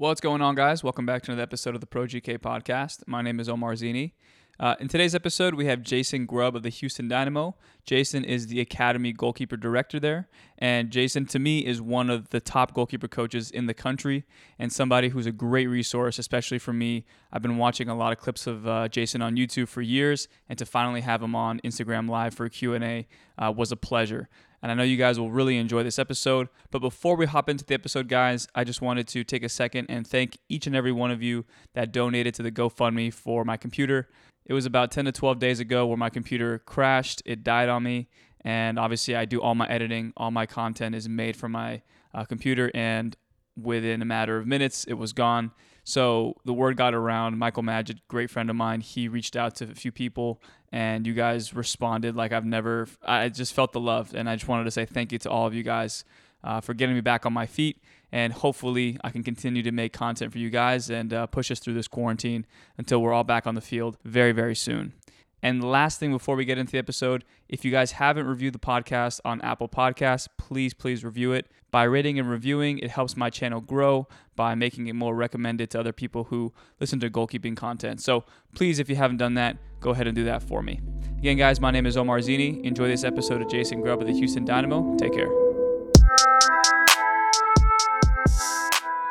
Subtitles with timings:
[0.00, 0.82] What's going on, guys?
[0.82, 3.06] Welcome back to another episode of the Pro GK podcast.
[3.06, 4.14] My name is Omar Zini.
[4.58, 7.54] Uh, in today's episode, we have Jason Grubb of the Houston Dynamo.
[7.84, 10.26] Jason is the Academy goalkeeper director there.
[10.56, 14.24] And Jason, to me, is one of the top goalkeeper coaches in the country
[14.58, 17.04] and somebody who's a great resource, especially for me.
[17.30, 20.58] I've been watching a lot of clips of uh, Jason on YouTube for years, and
[20.58, 23.06] to finally have him on Instagram Live for a Q&A
[23.36, 24.30] uh, was a pleasure
[24.62, 26.48] and I know you guys will really enjoy this episode.
[26.70, 29.86] But before we hop into the episode, guys, I just wanted to take a second
[29.88, 31.44] and thank each and every one of you
[31.74, 34.08] that donated to the GoFundMe for my computer.
[34.44, 37.82] It was about 10 to 12 days ago where my computer crashed, it died on
[37.82, 38.08] me,
[38.42, 41.82] and obviously I do all my editing, all my content is made from my
[42.14, 43.16] uh, computer, and
[43.56, 45.52] within a matter of minutes, it was gone.
[45.84, 47.38] So the word got around.
[47.38, 50.42] Michael Magid, great friend of mine, he reached out to a few people,
[50.72, 52.88] and you guys responded like I've never.
[53.02, 55.46] I just felt the love, and I just wanted to say thank you to all
[55.46, 56.04] of you guys
[56.44, 57.82] uh, for getting me back on my feet.
[58.12, 61.60] And hopefully, I can continue to make content for you guys and uh, push us
[61.60, 62.44] through this quarantine
[62.76, 64.94] until we're all back on the field very, very soon.
[65.42, 68.58] And last thing before we get into the episode, if you guys haven't reviewed the
[68.58, 71.46] podcast on Apple Podcasts, please, please review it.
[71.70, 75.80] By rating and reviewing, it helps my channel grow by making it more recommended to
[75.80, 78.00] other people who listen to goalkeeping content.
[78.00, 78.24] So
[78.54, 80.80] please, if you haven't done that, go ahead and do that for me.
[81.18, 82.64] Again, guys, my name is Omar Zini.
[82.64, 84.96] Enjoy this episode of Jason Grubb of the Houston Dynamo.
[84.96, 85.28] Take care.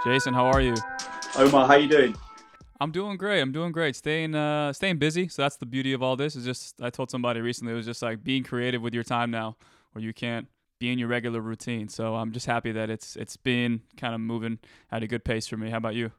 [0.04, 0.76] Jason, how are you?
[1.38, 2.16] Omar, how you doing?
[2.82, 3.42] I'm doing great.
[3.42, 3.96] I'm doing great.
[3.96, 5.28] Staying uh staying busy.
[5.28, 6.36] So that's the beauty of all this.
[6.36, 9.32] Is just I told somebody recently it was just like being creative with your time
[9.32, 9.58] now,
[9.92, 10.48] where you can't
[10.80, 11.90] be in your regular routine.
[11.90, 14.60] So I'm just happy that it's it's been kind of moving
[14.92, 15.70] at a good pace for me.
[15.70, 16.12] How about you?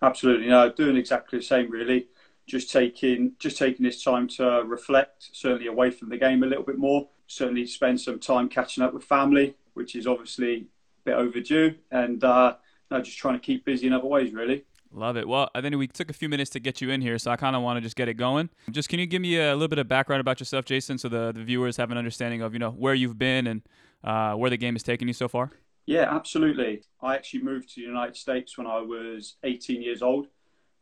[0.00, 0.46] Absolutely.
[0.48, 2.08] No, doing exactly the same really.
[2.46, 6.64] Just taking just taking this time to reflect, certainly away from the game a little
[6.64, 7.08] bit more.
[7.26, 10.64] Certainly spend some time catching up with family, which is obviously a
[11.04, 12.56] bit overdue, and uh,
[12.90, 14.64] no, just trying to keep busy in other ways really.
[14.94, 15.26] Love it.
[15.26, 17.36] Well, I think we took a few minutes to get you in here, so I
[17.36, 18.50] kind of want to just get it going.
[18.70, 21.32] Just can you give me a little bit of background about yourself, Jason, so the,
[21.32, 23.62] the viewers have an understanding of you know where you've been and
[24.04, 25.52] uh, where the game has taken you so far?
[25.86, 26.82] Yeah, absolutely.
[27.00, 30.28] I actually moved to the United States when I was 18 years old.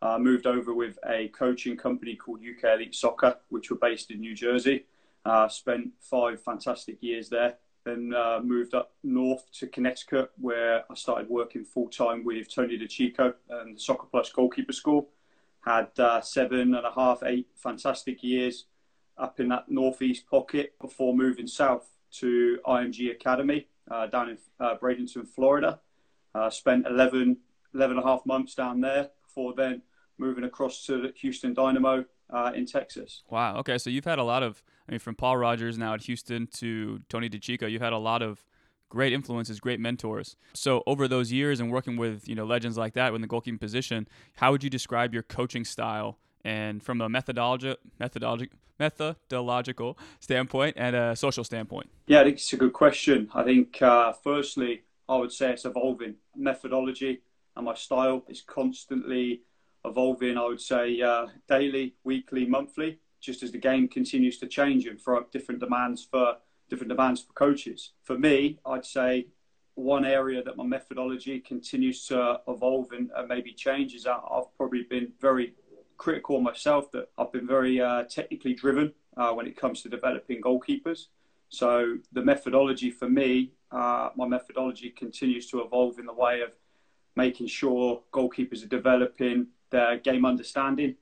[0.03, 4.11] I uh, moved over with a coaching company called UK Elite Soccer, which were based
[4.11, 4.87] in New Jersey.
[5.25, 10.95] Uh, spent five fantastic years there then uh, moved up north to Connecticut, where I
[10.95, 15.09] started working full time with Tony DiCicco and the Soccer Plus Goalkeeper School.
[15.65, 18.67] Had uh, seven and a half, eight fantastic years
[19.19, 24.77] up in that northeast pocket before moving south to IMG Academy uh, down in uh,
[24.81, 25.81] Bradenton, Florida.
[26.35, 27.37] Uh, spent 11,
[27.75, 29.83] 11 and a half months down there before then
[30.17, 33.23] moving across to the Houston Dynamo uh, in Texas.
[33.29, 33.57] Wow.
[33.59, 36.47] Okay, so you've had a lot of, I mean, from Paul Rogers now at Houston
[36.55, 38.45] to Tony DiCicco, you've had a lot of
[38.89, 40.37] great influences, great mentors.
[40.53, 43.61] So over those years and working with you know legends like that in the goalkeeping
[43.61, 50.75] position, how would you describe your coaching style and from a methodology, methodology, methodological standpoint
[50.77, 51.89] and a social standpoint?
[52.07, 53.31] Yeah, I think it's a good question.
[53.35, 56.17] I think uh, firstly, I would say it's evolving.
[56.37, 57.23] Methodology
[57.57, 59.43] and my style is constantly
[59.85, 64.87] evolving, I would say, uh, daily, weekly, monthly, just as the game continues to change
[64.87, 66.37] and throw up different demands for
[66.69, 67.93] different demands for coaches.
[68.03, 69.27] For me, I'd say
[69.75, 74.83] one area that my methodology continues to evolve and, maybe change is that I've probably
[74.83, 75.55] been very
[75.97, 80.41] critical myself that I've been very uh, technically driven uh, when it comes to developing
[80.41, 81.07] goalkeepers.
[81.51, 86.53] So the methodology for me, uh, my methodology continues to evolve in the way of
[87.17, 90.97] making sure goalkeepers are developing their game understanding,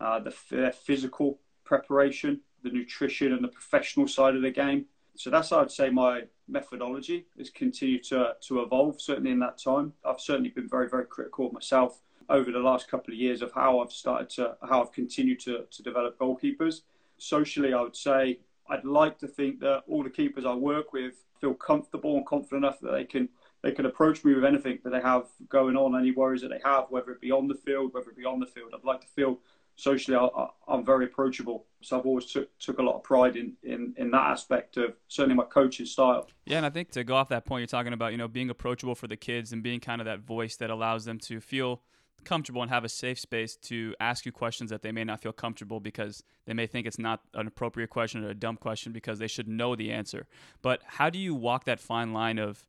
[0.00, 4.86] uh, the, their physical preparation, the nutrition, and the professional side of the game.
[5.16, 9.92] So that's, I'd say, my methodology has continued to, to evolve, certainly in that time.
[10.04, 13.52] I've certainly been very, very critical of myself over the last couple of years of
[13.52, 16.82] how I've started to, how I've continued to, to develop goalkeepers.
[17.18, 21.14] Socially, I would say I'd like to think that all the keepers I work with
[21.40, 23.28] feel comfortable and confident enough that they can
[23.66, 26.60] they can approach me with anything that they have going on, any worries that they
[26.64, 28.70] have, whether it be on the field, whether it be on the field.
[28.72, 29.40] I'd like to feel
[29.74, 31.66] socially I, am very approachable.
[31.82, 34.94] So I've always took, took a lot of pride in, in, in that aspect of
[35.08, 36.28] certainly my coaching style.
[36.44, 38.50] Yeah, and I think to go off that point, you're talking about, you know, being
[38.50, 41.82] approachable for the kids and being kind of that voice that allows them to feel
[42.24, 45.32] comfortable and have a safe space to ask you questions that they may not feel
[45.32, 49.18] comfortable because they may think it's not an appropriate question or a dumb question because
[49.18, 50.28] they should know the answer.
[50.62, 52.64] But how do you walk that fine line of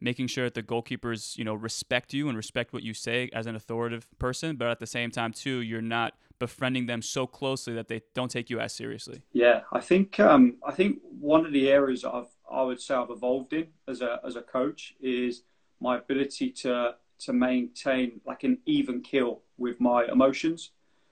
[0.00, 3.46] making sure that the goalkeepers, you know, respect you and respect what you say as
[3.46, 7.74] an authoritative person, but at the same time too, you're not befriending them so closely
[7.74, 9.22] that they don't take you as seriously.
[9.32, 13.10] Yeah, I think um, I think one of the areas I've I would say I've
[13.10, 15.42] evolved in as a as a coach is
[15.80, 20.70] my ability to to maintain like an even kill with my emotions.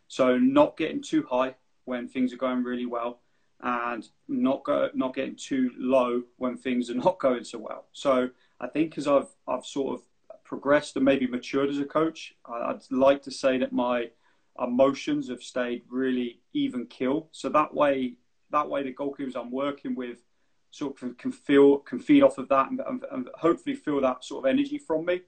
[0.08, 1.54] So not getting too high
[1.86, 3.20] when things are going really well,
[3.62, 7.86] and not go not getting too low when things are not going so well.
[7.92, 8.30] So
[8.64, 10.02] I think as I've I've sort of
[10.44, 14.10] progressed and maybe matured as a coach, I'd like to say that my
[14.58, 17.28] emotions have stayed really even kill.
[17.32, 18.14] So that way
[18.50, 20.18] that way the goalkeepers I'm working with
[20.70, 24.24] sort of can feel can feed off of that and, and, and hopefully feel that
[24.24, 25.22] sort of energy from me.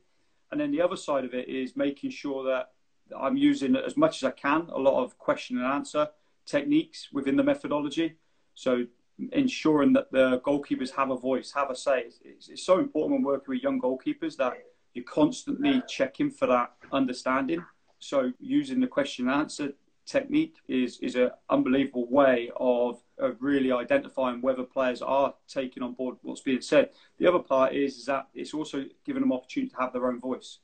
[0.51, 2.73] And then the other side of it is making sure that
[3.17, 6.09] I'm using as much as I can a lot of question and answer
[6.47, 8.17] techniques within the methodology.
[8.55, 8.87] So
[9.33, 12.05] ensuring that the goalkeepers have a voice, have a say.
[12.25, 14.55] It's, it's so important when working with young goalkeepers that
[14.95, 17.65] you're constantly checking for that understanding.
[17.99, 19.73] So using the question and answer
[20.07, 25.93] technique is is an unbelievable way of, of really identifying whether players are taking on
[25.95, 26.91] board what's being said.
[27.19, 30.21] The other part is, is that it's also giving them opportunity to have their own
[30.21, 30.61] voice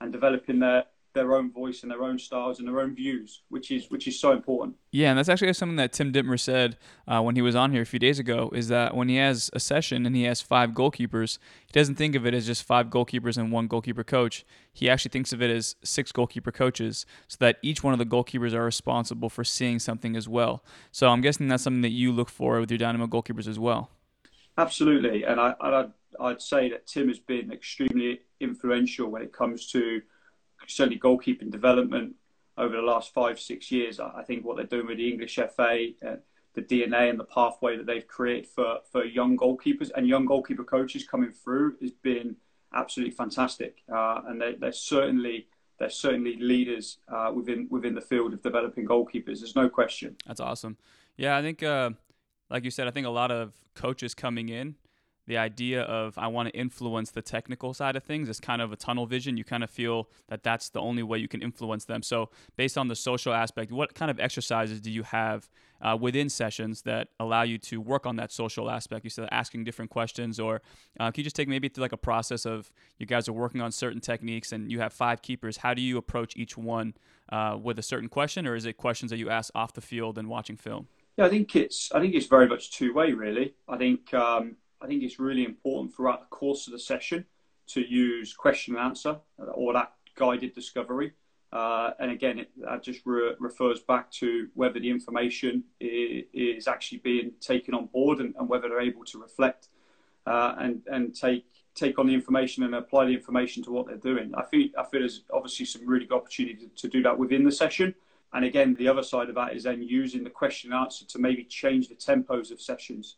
[0.00, 0.84] and developing their
[1.14, 4.18] their own voice and their own styles and their own views, which is which is
[4.20, 4.76] so important.
[4.90, 6.76] Yeah, and that's actually something that Tim Dittmer said
[7.08, 8.50] uh, when he was on here a few days ago.
[8.54, 12.14] Is that when he has a session and he has five goalkeepers, he doesn't think
[12.14, 14.44] of it as just five goalkeepers and one goalkeeper coach.
[14.72, 18.06] He actually thinks of it as six goalkeeper coaches, so that each one of the
[18.06, 20.64] goalkeepers are responsible for seeing something as well.
[20.92, 23.90] So I'm guessing that's something that you look for with your Dynamo goalkeepers as well.
[24.58, 29.66] Absolutely, and I, I'd, I'd say that Tim has been extremely influential when it comes
[29.72, 30.00] to
[30.66, 32.14] certainly goalkeeping development
[32.56, 33.98] over the last five, six years.
[34.00, 36.16] I think what they're doing with the English FA, uh,
[36.54, 40.64] the DNA and the pathway that they've created for, for young goalkeepers and young goalkeeper
[40.64, 42.36] coaches coming through has been
[42.72, 43.82] absolutely fantastic.
[43.92, 48.86] Uh, and they, they're certainly they're certainly leaders uh, within within the field of developing
[48.86, 49.40] goalkeepers.
[49.40, 50.16] There's no question.
[50.26, 50.76] That's awesome.
[51.16, 51.90] Yeah, I think, uh,
[52.50, 54.76] like you said, I think a lot of coaches coming in
[55.26, 58.72] the idea of I want to influence the technical side of things is kind of
[58.72, 59.36] a tunnel vision.
[59.36, 62.02] You kind of feel that that's the only way you can influence them.
[62.02, 65.48] So, based on the social aspect, what kind of exercises do you have
[65.80, 69.04] uh, within sessions that allow you to work on that social aspect?
[69.04, 70.60] You said asking different questions, or
[71.00, 73.60] uh, can you just take maybe through like a process of you guys are working
[73.60, 75.58] on certain techniques and you have five keepers?
[75.58, 76.94] How do you approach each one
[77.30, 80.18] uh, with a certain question, or is it questions that you ask off the field
[80.18, 80.88] and watching film?
[81.16, 83.54] Yeah, I think it's I think it's very much two way really.
[83.68, 87.24] I think um, I think it's really important throughout the course of the session
[87.68, 91.12] to use question and answer or that guided discovery.
[91.50, 96.68] Uh, and again, it, that just re- refers back to whether the information is, is
[96.68, 99.68] actually being taken on board and, and, whether they're able to reflect
[100.26, 103.96] uh, and and take take on the information and apply the information to what they're
[103.96, 104.34] doing.
[104.34, 107.44] I feel I feel there's obviously some really good opportunity to, to do that within
[107.44, 107.94] the session.
[108.32, 111.18] And again, the other side of that is then using the question and answer to
[111.20, 113.16] maybe change the tempos of sessions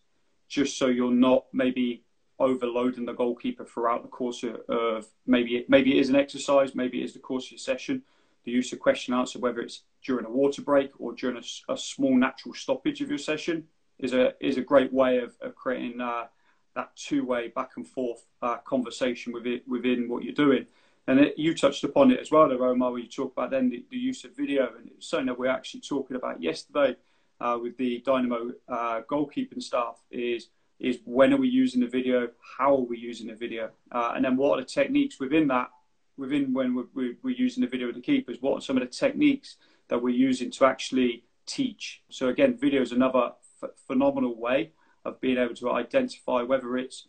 [0.49, 2.03] just so you're not maybe
[2.39, 7.01] overloading the goalkeeper throughout the course of, maybe it, maybe it is an exercise, maybe
[7.01, 8.03] it is the course of your session.
[8.45, 11.77] The use of question answer, whether it's during a water break or during a, a
[11.77, 13.65] small natural stoppage of your session,
[13.99, 16.27] is a is a great way of, of creating uh,
[16.75, 20.67] that two way back and forth uh, conversation within within what you're doing.
[21.09, 23.71] And it, you touched upon it as well, though, Omar, where you talk about then
[23.71, 26.97] the, the use of video, and it's something that we're actually talking about yesterday
[27.41, 30.49] uh, with the Dynamo uh, goalkeeping staff is
[30.79, 32.29] is when are we using the video,
[32.59, 35.71] how are we using the video, uh, and then what are the techniques within that,
[36.19, 38.89] within when we're, we're, using the video with the keepers, what are some of the
[38.89, 39.57] techniques
[39.89, 42.03] that we're using to actually teach.
[42.11, 44.73] So again, video is another f- phenomenal way
[45.05, 47.07] of being able to identify whether it's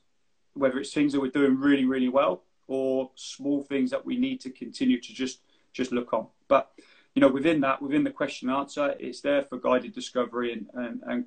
[0.54, 4.40] whether it's things that we're doing really really well or small things that we need
[4.42, 5.42] to continue to just
[5.74, 6.28] just look on.
[6.48, 6.72] But
[7.18, 10.68] you know, within that, within the question and answer, it's there for guided discovery and,
[10.76, 11.26] and, and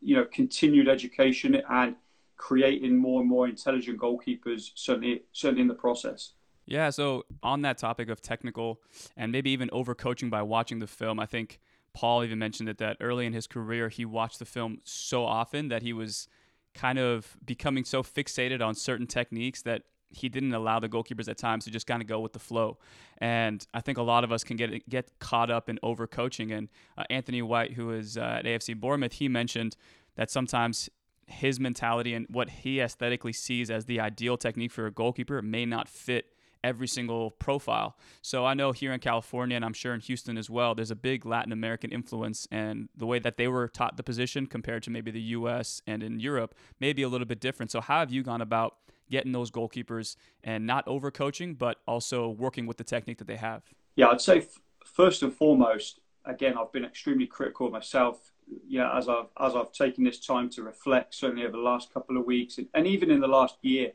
[0.00, 1.94] you know, continued education and
[2.36, 6.32] creating more and more intelligent goalkeepers, certainly, certainly in the process.
[6.66, 8.80] Yeah, so on that topic of technical
[9.16, 11.60] and maybe even overcoaching by watching the film, I think
[11.94, 15.68] Paul even mentioned it that early in his career, he watched the film so often
[15.68, 16.26] that he was
[16.74, 19.82] kind of becoming so fixated on certain techniques that
[20.12, 22.78] he didn't allow the goalkeepers at times to just kind of go with the flow.
[23.18, 26.56] And I think a lot of us can get get caught up in overcoaching.
[26.56, 29.76] And uh, Anthony White, who is uh, at AFC Bournemouth, he mentioned
[30.16, 30.90] that sometimes
[31.26, 35.64] his mentality and what he aesthetically sees as the ideal technique for a goalkeeper may
[35.64, 36.26] not fit
[36.64, 37.96] every single profile.
[38.20, 40.96] So I know here in California, and I'm sure in Houston as well, there's a
[40.96, 44.90] big Latin American influence, and the way that they were taught the position compared to
[44.90, 45.82] maybe the U.S.
[45.86, 47.70] and in Europe may be a little bit different.
[47.70, 48.76] So how have you gone about
[49.10, 53.62] getting those goalkeepers and not overcoaching, but also working with the technique that they have?
[53.96, 58.32] Yeah, I'd say f- first and foremost, again, I've been extremely critical of myself.
[58.66, 62.16] Yeah, as I've as I've taken this time to reflect, certainly over the last couple
[62.16, 63.92] of weeks, and, and even in the last year,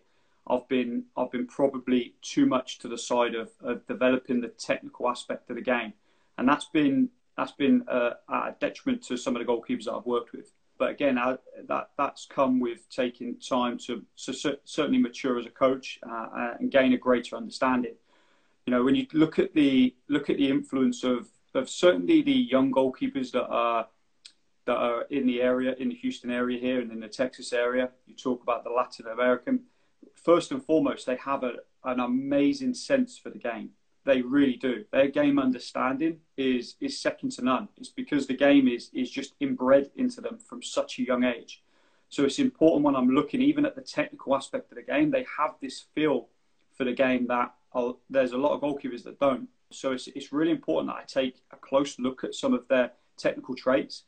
[0.48, 5.10] I've been I've been probably too much to the side of, of developing the technical
[5.10, 5.94] aspect of the game,
[6.38, 9.94] and that's been that's been uh, a, a detriment to some of the goalkeepers that
[9.94, 10.54] I've worked with.
[10.77, 16.00] But again, I, that that's come with taking time to, certainly mature as a coach
[16.07, 17.96] uh, uh, and gain a greater understanding.
[18.65, 22.31] You know, when you look at the look at the influence of of certainly the
[22.31, 23.88] young goalkeepers that are
[24.65, 27.89] that are in the area, in the Houston area here, and in the Texas area.
[28.05, 29.62] You talk about the Latin American.
[30.13, 31.53] First and foremost, they have a,
[31.86, 33.72] an amazing sense for the game.
[34.08, 34.86] They really do.
[34.94, 37.68] Their game understanding is is second to none.
[37.76, 41.62] It's because the game is is just inbred into them from such a young age.
[42.08, 45.12] So it's important when I'm looking even at the technical aspect of the game.
[45.12, 46.30] They have this feel
[46.74, 49.50] for the game that I'll, there's a lot of goalkeepers that don't.
[49.74, 52.94] So it's it's really important that I take a close look at some of their
[53.18, 54.04] technical traits,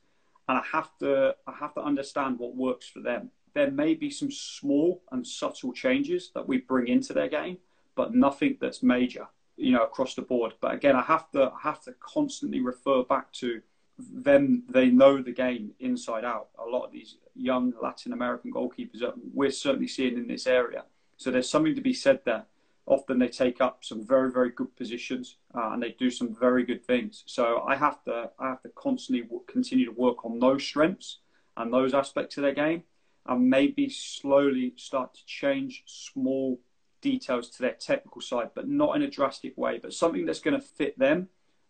[0.48, 3.32] and I have to I have to understand what works for them.
[3.54, 7.58] There may be some small and subtle changes that we bring into their game,
[7.96, 9.28] but nothing that's major
[9.60, 10.54] you know, across the board.
[10.62, 13.62] But again, I have to I have to constantly refer back to
[13.98, 14.64] them.
[14.70, 16.48] They know the game inside out.
[16.58, 20.86] A lot of these young Latin American goalkeepers that we're certainly seeing in this area.
[21.18, 22.46] So there's something to be said there.
[22.86, 26.64] Often they take up some very very good positions uh, and they do some very
[26.64, 27.24] good things.
[27.28, 31.20] So I have to I have to constantly continue to work on those strengths
[31.58, 32.84] and those aspects of their game,
[33.26, 36.60] and maybe slowly start to change small
[37.02, 40.60] details to their technical side, but not in a drastic way, but something that's going
[40.60, 41.30] to fit them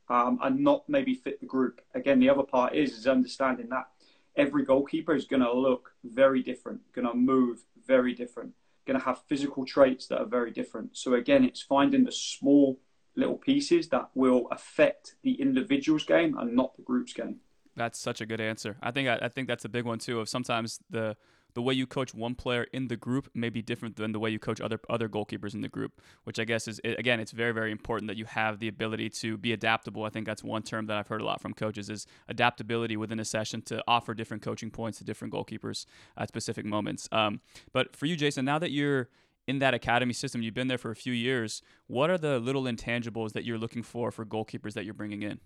[0.09, 1.81] um, and not maybe fit the group.
[1.93, 3.87] Again, the other part is is understanding that
[4.35, 8.53] every goalkeeper is going to look very different, going to move very different,
[8.85, 10.97] going to have physical traits that are very different.
[10.97, 12.79] So again, it's finding the small
[13.15, 17.37] little pieces that will affect the individual's game and not the group's game.
[17.75, 18.77] That's such a good answer.
[18.81, 20.19] I think I, I think that's a big one too.
[20.19, 21.15] Of sometimes the
[21.53, 24.29] the way you coach one player in the group may be different than the way
[24.29, 27.51] you coach other other goalkeepers in the group, which I guess is again it's very
[27.51, 30.03] very important that you have the ability to be adaptable.
[30.03, 33.19] I think that's one term that I've heard a lot from coaches is adaptability within
[33.19, 35.85] a session to offer different coaching points to different goalkeepers
[36.17, 37.07] at specific moments.
[37.11, 37.41] Um,
[37.73, 39.09] but for you, Jason, now that you're
[39.47, 41.63] in that academy system, you've been there for a few years.
[41.87, 45.39] What are the little intangibles that you're looking for for goalkeepers that you're bringing in?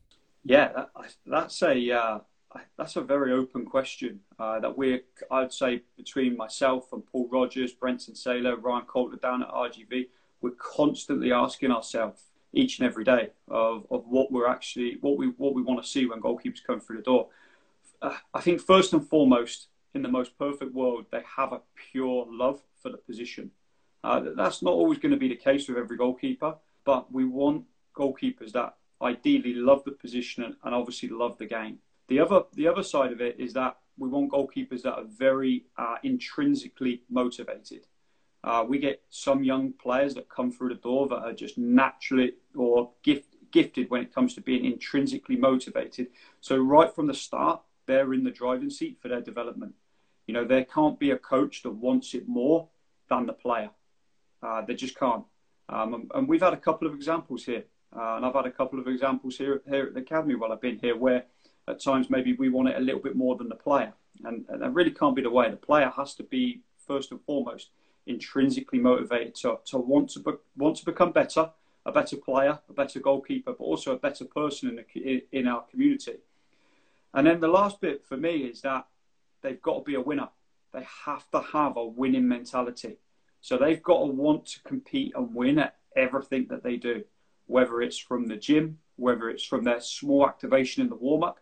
[0.43, 0.85] Yeah,
[1.25, 2.19] that's a uh,
[2.77, 7.73] that's a very open question uh, that we're, I'd say, between myself and Paul Rogers,
[7.73, 10.07] Brenton Saylor, Ryan Coulter down at RGV,
[10.41, 15.27] we're constantly asking ourselves each and every day of, of what we're actually, what we,
[15.37, 17.29] what we want to see when goalkeepers come through the door.
[18.01, 22.25] Uh, I think first and foremost, in the most perfect world, they have a pure
[22.29, 23.51] love for the position.
[24.03, 27.63] Uh, that's not always going to be the case with every goalkeeper, but we want
[27.95, 31.79] goalkeepers that ideally love the position and, and obviously love the game.
[32.07, 35.65] The other the other side of it is that we want goalkeepers that are very
[35.77, 37.85] uh, intrinsically motivated.
[38.43, 42.33] Uh, we get some young players that come through the door that are just naturally
[42.55, 46.07] or gift, gifted when it comes to being intrinsically motivated.
[46.41, 49.75] So right from the start, they're in the driving seat for their development.
[50.27, 52.67] You know, there can't be a coach that wants it more
[53.09, 53.69] than the player.
[54.41, 55.23] Uh, they just can't.
[55.69, 57.63] Um, and, and, we've had a couple of examples here,
[57.95, 60.59] uh, and I've had a couple of examples here here at the academy while I've
[60.59, 61.23] been here, where
[61.67, 63.93] at times maybe we want it a little bit more than the player.
[64.23, 65.49] And, and that really can't be the way.
[65.49, 67.69] The player has to be, first and foremost,
[68.05, 71.51] intrinsically motivated to, to want to be, want to become better,
[71.85, 75.61] a better player, a better goalkeeper, but also a better person in, the, in our
[75.63, 76.17] community.
[77.13, 78.87] And then the last bit for me is that
[79.41, 80.29] they've got to be a winner.
[80.73, 82.97] They have to have a winning mentality.
[83.41, 87.03] So they've got to want to compete and win at everything that they do,
[87.45, 91.39] whether it's from the gym, whether it's from their small activation in the warm up,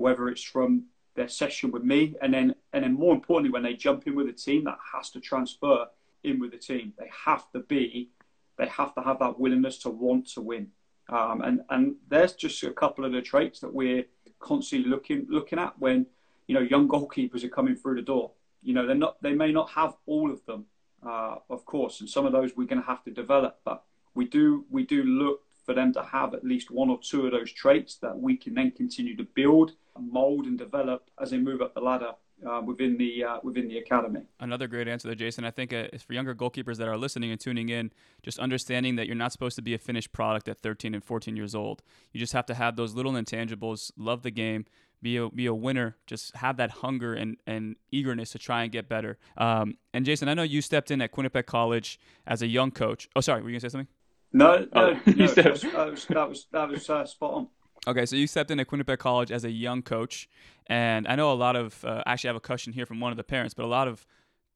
[0.00, 3.74] whether it's from their session with me, and then and then more importantly, when they
[3.74, 5.86] jump in with a team, that has to transfer
[6.24, 6.92] in with the team.
[6.98, 8.10] They have to be,
[8.58, 10.68] they have to have that willingness to want to win.
[11.08, 14.04] Um, and and there's just a couple of the traits that we're
[14.38, 16.06] constantly looking looking at when
[16.46, 18.32] you know young goalkeepers are coming through the door.
[18.62, 20.66] You know they're not they may not have all of them,
[21.04, 23.60] uh, of course, and some of those we're going to have to develop.
[23.64, 23.82] But
[24.14, 27.30] we do we do look for them to have at least one or two of
[27.30, 31.62] those traits that we can then continue to build, mold, and develop as they move
[31.62, 32.10] up the ladder
[32.44, 34.22] uh, within the uh, within the academy.
[34.40, 35.44] Another great answer there, Jason.
[35.44, 37.92] I think uh, for younger goalkeepers that are listening and tuning in,
[38.24, 41.36] just understanding that you're not supposed to be a finished product at 13 and 14
[41.36, 41.82] years old.
[42.10, 44.64] You just have to have those little intangibles, love the game,
[45.00, 45.98] be a be a winner.
[46.08, 49.18] Just have that hunger and, and eagerness to try and get better.
[49.36, 53.08] Um, and Jason, I know you stepped in at Quinnipiac College as a young coach.
[53.14, 53.86] Oh, sorry, were you gonna say something?
[54.32, 57.48] No, no, oh, no that was, that was, that was, that was uh, spot on.
[57.86, 60.28] Okay, so you stepped in at Quinnipiac College as a young coach,
[60.66, 61.82] and I know a lot of.
[61.84, 63.88] Uh, actually, I have a question here from one of the parents, but a lot
[63.88, 64.06] of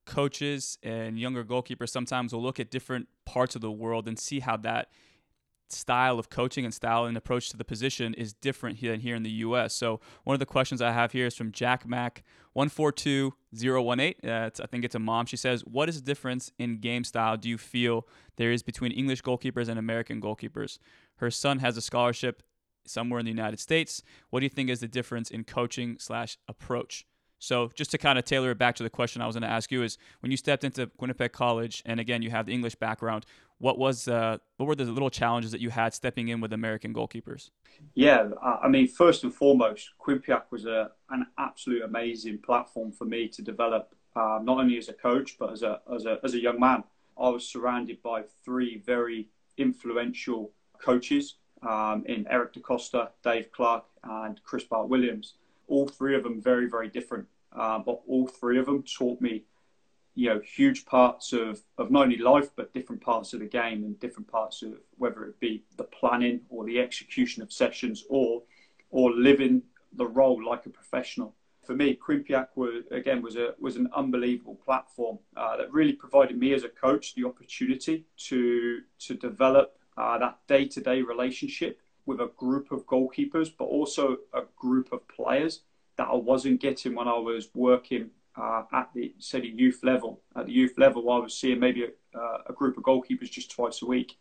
[0.05, 4.41] coaches and younger goalkeepers sometimes will look at different parts of the world and see
[4.41, 4.91] how that
[5.69, 9.23] style of coaching and style and approach to the position is different than here in
[9.23, 9.75] the U.S.
[9.75, 13.35] So one of the questions I have here is from Jack Mac one four two
[13.55, 14.25] zero one eight.
[14.25, 15.27] Uh, I think it's a mom.
[15.27, 18.07] She says, "What is the difference in game style do you feel
[18.37, 20.79] there is between English goalkeepers and American goalkeepers?"
[21.17, 22.43] Her son has a scholarship
[22.87, 24.03] somewhere in the United States.
[24.31, 27.07] What do you think is the difference in coaching slash approach?
[27.39, 29.49] So just to kind of tailor it back to the question I was going to
[29.49, 32.77] ask you is when you stepped into Quinnipiac College, and again you have the English
[32.77, 33.27] background,
[33.65, 36.93] what was uh, what were the little challenges that you had stepping in with American
[36.93, 37.49] goalkeepers?
[37.95, 38.29] Yeah,
[38.63, 43.41] I mean, first and foremost, Quinnipiac was a, an absolute amazing platform for me to
[43.41, 46.61] develop, uh, not only as a coach but as a, as a as a young
[46.61, 46.85] man.
[47.19, 53.85] I was surrounded by three very influential coaches um, in Eric Da Costa, Dave Clark,
[54.03, 55.37] and Chris Bart Williams.
[55.69, 59.45] All three of them very, very different, uh, but all three of them taught me
[60.15, 63.85] you know huge parts of, of not only life but different parts of the game
[63.85, 68.43] and different parts of whether it be the planning or the execution of sessions or
[68.91, 69.63] or living
[69.97, 71.35] the role like a professional.
[71.67, 76.39] For me, Quinnipiac was again was a was an unbelievable platform uh, that really provided
[76.39, 81.81] me as a coach the opportunity to to develop uh, that day to day relationship
[82.07, 85.63] with a group of goalkeepers, but also a group of players
[85.97, 90.21] that I wasn't getting when I was working uh, at the the youth level.
[90.37, 93.51] At the youth level, I was seeing maybe a, uh, a, group of goalkeepers just
[93.51, 94.17] twice a week.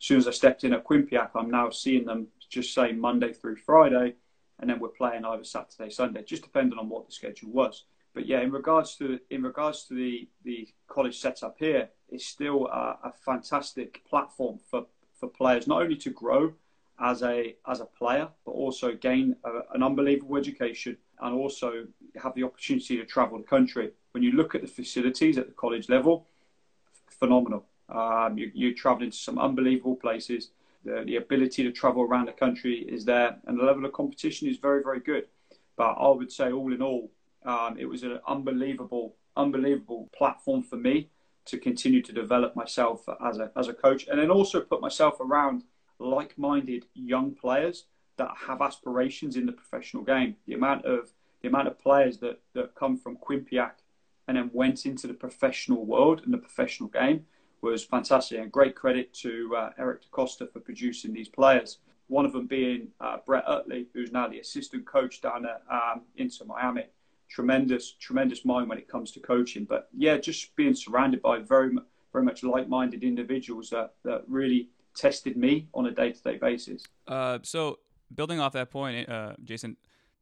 [0.00, 3.32] As soon as I stepped in at Quinnipiac, I'm now seeing them just say Monday
[3.32, 4.14] through Friday,
[4.60, 7.84] and then we're playing either Saturday, Sunday, just depending on what the schedule was.
[8.14, 12.66] But yeah, in regards to in regards to the the college setup here, it's still
[12.66, 14.86] a, a fantastic platform for
[15.18, 16.54] for players not only to grow
[17.00, 21.86] as a as a player, but also gain a, an unbelievable education and also
[22.22, 23.90] have the opportunity to travel the country.
[24.12, 26.26] When you look at the facilities at the college level,
[27.08, 27.64] phenomenal.
[27.88, 30.50] Um, you, you're traveling to some unbelievable places.
[30.84, 34.48] The, the ability to travel around the country is there, and the level of competition
[34.48, 35.26] is very, very good.
[35.76, 37.10] But I would say, all in all,
[37.44, 41.10] um, it was an unbelievable, unbelievable platform for me
[41.46, 45.18] to continue to develop myself as a as a coach, and then also put myself
[45.20, 45.64] around
[45.98, 47.84] like-minded young players
[48.16, 50.36] that have aspirations in the professional game.
[50.46, 53.74] The amount of the amount of players that, that come from Quinnipiac
[54.26, 57.26] and then went into the professional world and the professional game
[57.62, 58.40] was fantastic.
[58.40, 61.78] And great credit to uh, Eric Da Costa for producing these players.
[62.08, 66.02] One of them being uh, Brett Utley, who's now the assistant coach down at um,
[66.16, 66.86] Inter Miami.
[67.28, 69.64] Tremendous, tremendous mind when it comes to coaching.
[69.64, 71.76] But yeah, just being surrounded by very,
[72.12, 76.82] very much like-minded individuals that, that really tested me on a day-to-day basis.
[77.06, 77.78] Uh, so
[78.14, 79.76] building off that point, uh, Jason,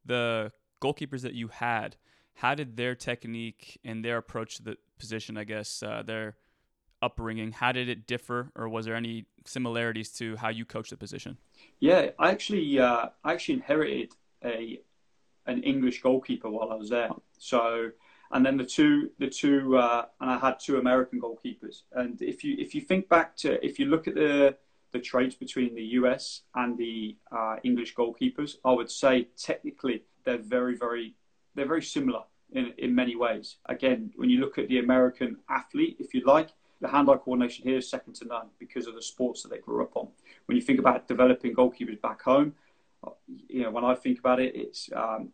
[0.05, 1.97] the goalkeepers that you had,
[2.35, 6.37] how did their technique and their approach to the position, I guess, uh, their
[7.03, 10.97] upbringing, how did it differ, or was there any similarities to how you coach the
[10.97, 11.39] position?
[11.81, 14.13] Yeah, I actually, uh, I actually inherited
[14.45, 14.81] a
[15.47, 17.11] an English goalkeeper while I was there.
[17.39, 17.91] So,
[18.33, 21.83] and then the two, the two, uh, and I had two American goalkeepers.
[21.93, 24.57] And if you if you think back to, if you look at the
[24.97, 30.39] the traits between the US and the uh, English goalkeepers, I would say technically they're
[30.39, 31.15] very, very,
[31.55, 33.57] they're very similar in, in many ways.
[33.67, 37.79] Again, when you look at the American athlete, if you like, the hand-eye coordination here
[37.79, 40.09] is second to none because of the sports that they grew up on.
[40.47, 42.55] When you think about developing goalkeepers back home,
[43.07, 43.11] uh,
[43.49, 45.31] you know, when I think about it, it's um,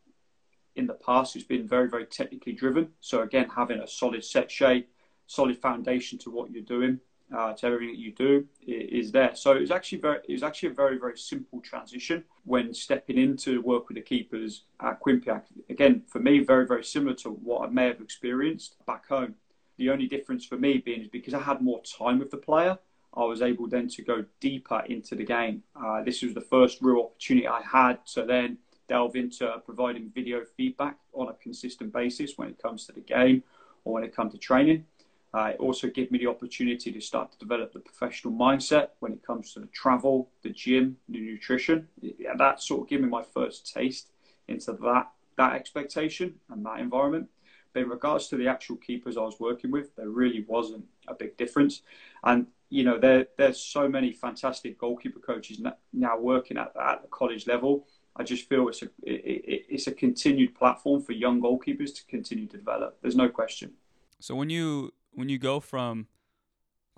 [0.75, 2.89] in the past it's been very, very technically driven.
[3.01, 4.89] So again, having a solid set shape,
[5.27, 7.01] solid foundation to what you're doing,
[7.35, 9.35] uh, to everything that you do is there.
[9.35, 13.19] So it was actually very, it was actually a very, very simple transition when stepping
[13.19, 15.43] into work with the keepers at Quinnipiac.
[15.71, 19.35] Again, for me, very, very similar to what I may have experienced back home.
[19.79, 22.79] The only difference for me being is because I had more time with the player,
[23.15, 25.63] I was able then to go deeper into the game.
[25.77, 30.45] Uh, this was the first real opportunity I had to then delve into providing video
[30.57, 33.43] feedback on a consistent basis when it comes to the game
[33.85, 34.87] or when it comes to training.
[35.35, 39.13] Uh, it also gave me the opportunity to start to develop the professional mindset when
[39.13, 41.89] it comes to the travel, the gym, the nutrition.
[42.01, 44.11] Yeah, that sort of gave me my first taste
[44.49, 47.29] into that that expectation and that environment.
[47.73, 51.15] But in regards to the actual keepers I was working with, there really wasn't a
[51.15, 51.81] big difference.
[52.23, 55.63] And you know, there there's so many fantastic goalkeeper coaches
[55.95, 57.87] now working at at the college level.
[58.15, 62.47] I just feel it's a it, it's a continued platform for young goalkeepers to continue
[62.49, 62.99] to develop.
[63.01, 63.73] There's no question.
[64.21, 66.07] So when you when you go from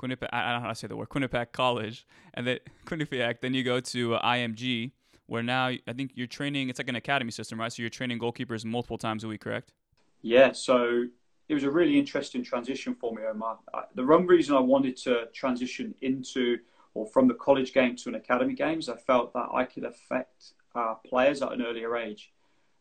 [0.00, 3.54] Quinnipiac, I don't know how to say the word, Quinnipiac College, and then Quinnipiac, then
[3.54, 4.92] you go to uh, IMG,
[5.26, 6.68] where now I think you're training.
[6.68, 7.72] It's like an academy system, right?
[7.72, 9.72] So you're training goalkeepers multiple times a week, correct?
[10.22, 10.52] Yeah.
[10.52, 11.04] So
[11.48, 13.58] it was a really interesting transition for me, Omar.
[13.94, 16.58] The one reason I wanted to transition into
[16.94, 19.84] or from the college game to an academy game is I felt that I could
[19.84, 22.32] affect uh, players at an earlier age.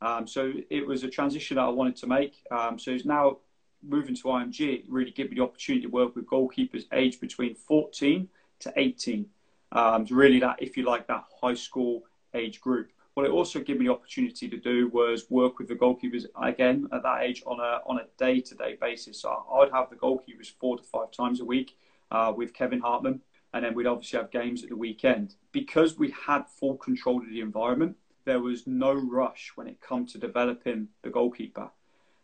[0.01, 2.43] Um, so it was a transition that I wanted to make.
[2.51, 3.37] Um, so it's now
[3.85, 8.27] moving to IMG, really gave me the opportunity to work with goalkeepers aged between 14
[8.59, 9.25] to 18.
[9.71, 12.91] Um, really that, if you like, that high school age group.
[13.13, 16.87] What it also gave me the opportunity to do was work with the goalkeepers again
[16.91, 19.21] at that age on a on a day to day basis.
[19.21, 21.77] So I'd have the goalkeepers four to five times a week
[22.09, 23.21] uh, with Kevin Hartman,
[23.53, 25.35] and then we'd obviously have games at the weekend.
[25.51, 30.07] Because we had full control of the environment, there was no rush when it come
[30.07, 31.69] to developing the goalkeeper.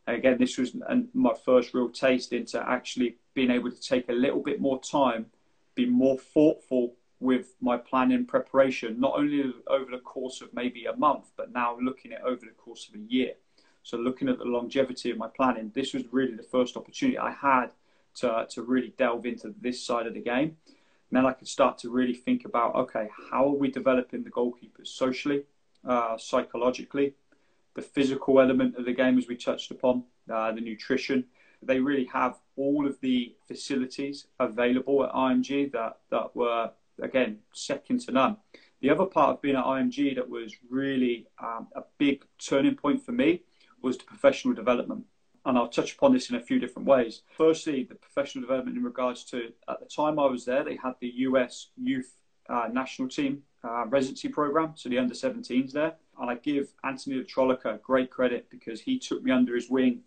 [0.10, 0.76] And again, this was
[1.14, 5.28] my first real taste into actually being able to take a little bit more time,
[5.76, 10.96] be more thoughtful with my planning preparation, not only over the course of maybe a
[10.96, 13.34] month, but now looking at over the course of a year.
[13.84, 17.32] So looking at the longevity of my planning, this was really the first opportunity I
[17.32, 17.68] had
[18.16, 20.58] to, to really delve into this side of the game.
[20.66, 24.32] And then I could start to really think about, okay, how are we developing the
[24.32, 25.44] goalkeepers socially,
[25.88, 27.14] uh, psychologically,
[27.80, 31.24] the physical element of the game, as we touched upon, uh, the nutrition.
[31.62, 38.02] They really have all of the facilities available at IMG that, that were again, second
[38.02, 38.36] to none.
[38.82, 43.06] The other part of being at IMG that was really um, a big turning point
[43.06, 43.44] for me
[43.82, 45.06] was the professional development.
[45.46, 47.22] And I'll touch upon this in a few different ways.
[47.38, 50.96] Firstly, the professional development in regards to at the time I was there, they had
[51.00, 52.14] the US youth
[52.50, 55.96] uh, national team uh, residency program, so the under 17s there.
[56.20, 60.02] And I give Anthony Trolica great credit because he took me under his wing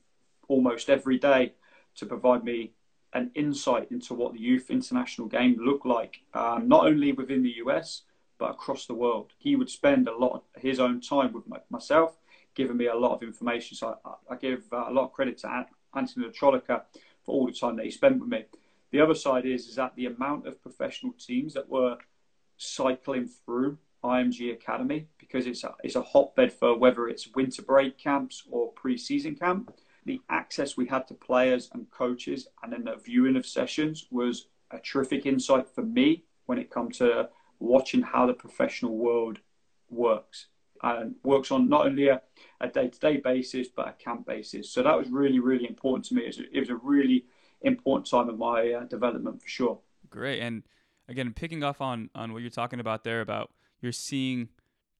[0.48, 1.55] almost every day
[1.96, 2.72] to provide me
[3.14, 7.57] an insight into what the youth international game looked like, um, not only within the
[7.64, 8.03] US,
[8.38, 9.33] but across the world.
[9.38, 12.16] He would spend a lot of his own time with my, myself,
[12.55, 13.77] giving me a lot of information.
[13.77, 16.83] So I, I give uh, a lot of credit to Anthony Trolica
[17.22, 18.44] for all the time that he spent with me.
[18.90, 21.96] The other side is, is that the amount of professional teams that were
[22.57, 27.99] cycling through IMG Academy, because it's a, it's a hotbed for whether it's winter break
[27.99, 29.73] camps or pre-season camp,
[30.05, 34.47] the access we had to players and coaches and then the viewing of sessions was
[34.71, 37.29] a terrific insight for me when it comes to
[37.61, 39.38] watching how the professional world
[39.91, 40.47] works
[40.83, 42.21] and works on not only a,
[42.61, 44.69] a day-to-day basis but a camp basis.
[44.71, 46.23] So that was really really important to me.
[46.23, 47.27] It was a, it was a really
[47.61, 49.79] important time of my uh, development for sure.
[50.11, 50.41] Great.
[50.41, 50.65] And
[51.09, 53.51] again picking off on on what you're talking about there about
[53.83, 54.49] you're seeing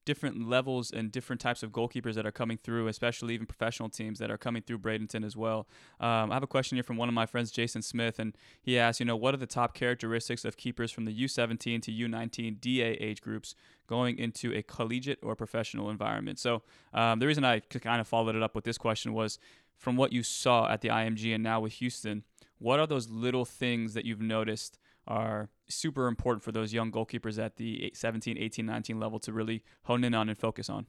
[0.05, 4.19] different levels and different types of goalkeepers that are coming through, especially even professional teams
[4.19, 5.67] that are coming through Bradenton as well.
[5.99, 8.77] Um, I have a question here from one of my friends, Jason Smith, and he
[8.77, 12.59] asked, you know, what are the top characteristics of keepers from the U17 to U19
[12.59, 13.55] DA age groups
[13.87, 16.39] going into a collegiate or professional environment?
[16.39, 19.39] So um, the reason I kind of followed it up with this question was
[19.77, 22.23] from what you saw at the IMG and now with Houston,
[22.59, 27.43] what are those little things that you've noticed are super important for those young goalkeepers
[27.43, 30.85] at the 17, 18, 19 level to really hone in on and focus on?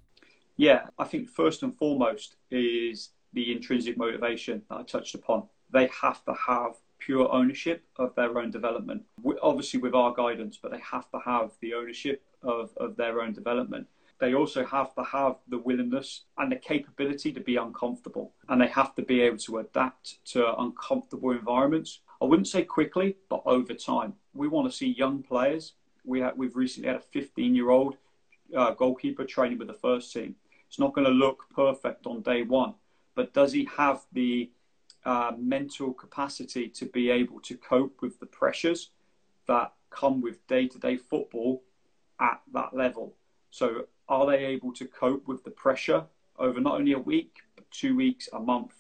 [0.57, 5.49] Yeah, I think first and foremost is the intrinsic motivation that I touched upon.
[5.73, 9.03] They have to have pure ownership of their own development,
[9.42, 13.33] obviously with our guidance, but they have to have the ownership of, of their own
[13.33, 13.87] development.
[14.20, 18.68] They also have to have the willingness and the capability to be uncomfortable, and they
[18.68, 23.74] have to be able to adapt to uncomfortable environments I wouldn't say quickly, but over
[23.74, 24.14] time.
[24.35, 25.72] We want to see young players.
[26.05, 27.96] We have, we've recently had a 15 year old
[28.57, 30.37] uh, goalkeeper training with the first team.
[30.68, 32.74] It's not going to look perfect on day one,
[33.14, 34.50] but does he have the
[35.05, 38.90] uh, mental capacity to be able to cope with the pressures
[39.46, 41.62] that come with day to day football
[42.20, 43.14] at that level?
[43.50, 46.05] So, are they able to cope with the pressure
[46.38, 48.72] over not only a week, but two weeks, a month?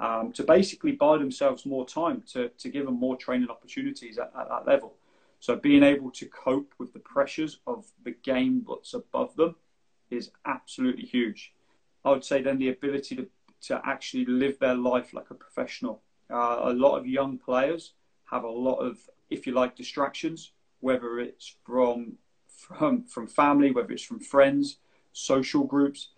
[0.00, 4.32] Um, to basically buy themselves more time to, to give them more training opportunities at,
[4.38, 4.94] at that level.
[5.38, 9.54] So being able to cope with the pressures of the game that's above them
[10.10, 11.52] is absolutely huge.
[12.04, 13.28] I would say then the ability to,
[13.68, 16.02] to actually live their life like a professional.
[16.30, 17.92] Uh, a lot of young players
[18.24, 23.92] have a lot of, if you like, distractions, whether it's from from from family, whether
[23.92, 24.78] it's from friends,
[25.12, 26.08] social groups.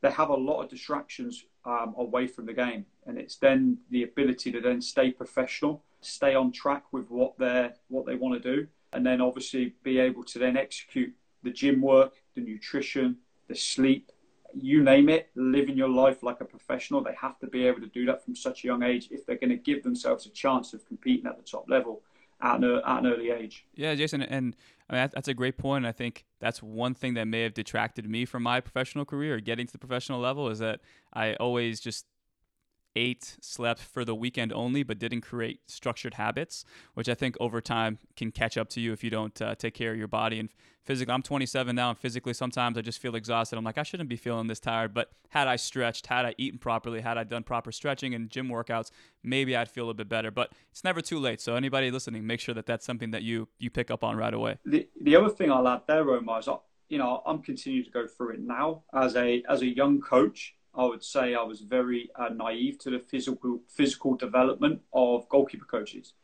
[0.00, 2.86] They have a lot of distractions um, away from the game.
[3.06, 7.70] And it's then the ability to then stay professional, stay on track with what they
[7.88, 11.12] what they want to do, and then obviously be able to then execute
[11.42, 14.10] the gym work, the nutrition, the sleep,
[14.54, 17.02] you name it, living your life like a professional.
[17.02, 19.36] They have to be able to do that from such a young age if they're
[19.36, 22.02] going to give themselves a chance of competing at the top level
[22.40, 23.66] at an, at an early age.
[23.74, 24.56] Yeah, Jason, and
[24.88, 25.86] I mean, that's a great point.
[25.86, 29.66] I think that's one thing that may have detracted me from my professional career getting
[29.66, 30.80] to the professional level is that
[31.12, 32.06] I always just
[32.96, 37.60] ate, slept for the weekend only, but didn't create structured habits, which I think over
[37.60, 40.38] time can catch up to you if you don't uh, take care of your body.
[40.38, 40.48] And
[40.84, 43.58] physically, I'm 27 now, and physically, sometimes I just feel exhausted.
[43.58, 44.94] I'm like, I shouldn't be feeling this tired.
[44.94, 48.48] But had I stretched, had I eaten properly, had I done proper stretching and gym
[48.48, 48.90] workouts,
[49.22, 50.30] maybe I'd feel a bit better.
[50.30, 51.40] But it's never too late.
[51.40, 54.34] So anybody listening, make sure that that's something that you you pick up on right
[54.34, 54.58] away.
[54.64, 56.48] The the other thing I'll add there, Omar, is
[56.88, 60.54] you know I'm continuing to go through it now as a as a young coach.
[60.76, 65.64] I would say I was very uh, naive to the physical physical development of goalkeeper
[65.64, 66.14] coaches,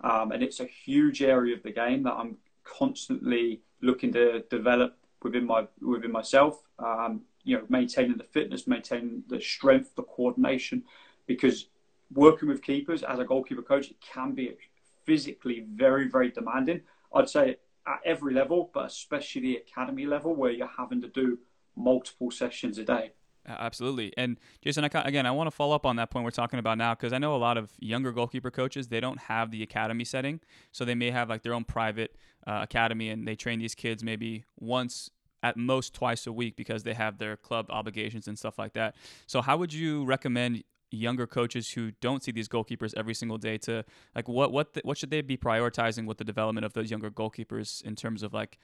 [0.00, 4.96] um, and it's a huge area of the game that I'm constantly looking to develop
[5.22, 6.62] within my within myself.
[6.78, 10.82] Um, you know, maintaining the fitness, maintaining the strength, the coordination,
[11.26, 11.68] because
[12.12, 14.56] working with keepers as a goalkeeper coach, it can be
[15.04, 16.82] physically very very demanding.
[17.14, 21.38] I'd say at every level, but especially the academy level, where you're having to do
[21.76, 23.12] multiple sessions a day.
[23.46, 24.12] Absolutely.
[24.16, 26.78] And Jason, I, again, I want to follow up on that point we're talking about
[26.78, 30.04] now because I know a lot of younger goalkeeper coaches, they don't have the academy
[30.04, 30.40] setting.
[30.72, 34.02] So they may have like their own private uh, academy and they train these kids
[34.02, 35.10] maybe once
[35.42, 38.96] at most twice a week because they have their club obligations and stuff like that.
[39.26, 43.58] So how would you recommend younger coaches who don't see these goalkeepers every single day
[43.58, 46.90] to like what what the, what should they be prioritizing with the development of those
[46.90, 48.58] younger goalkeepers in terms of like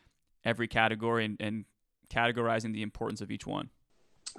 [0.45, 1.64] every category and, and
[2.11, 3.71] categorizing the importance of each one?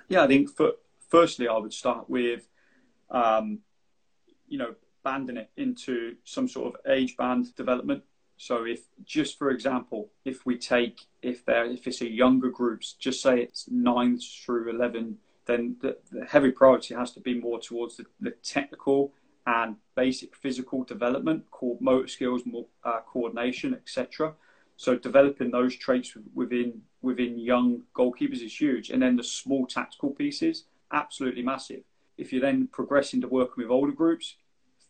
[0.09, 0.73] Yeah, I think for,
[1.09, 2.47] firstly I would start with,
[3.09, 3.59] um,
[4.47, 8.03] you know, banding it into some sort of age band development.
[8.37, 12.93] So if just for example, if we take if there if it's a younger groups,
[12.93, 17.59] just say it's nine through eleven, then the, the heavy priority has to be more
[17.59, 19.13] towards the, the, technical
[19.45, 24.33] and basic physical development, called motor skills, more, uh, coordination, etc.
[24.77, 30.11] So developing those traits within within young goalkeepers is huge, and then the small tactical
[30.11, 31.83] pieces, absolutely massive.
[32.17, 34.35] If you then progress into working with older groups,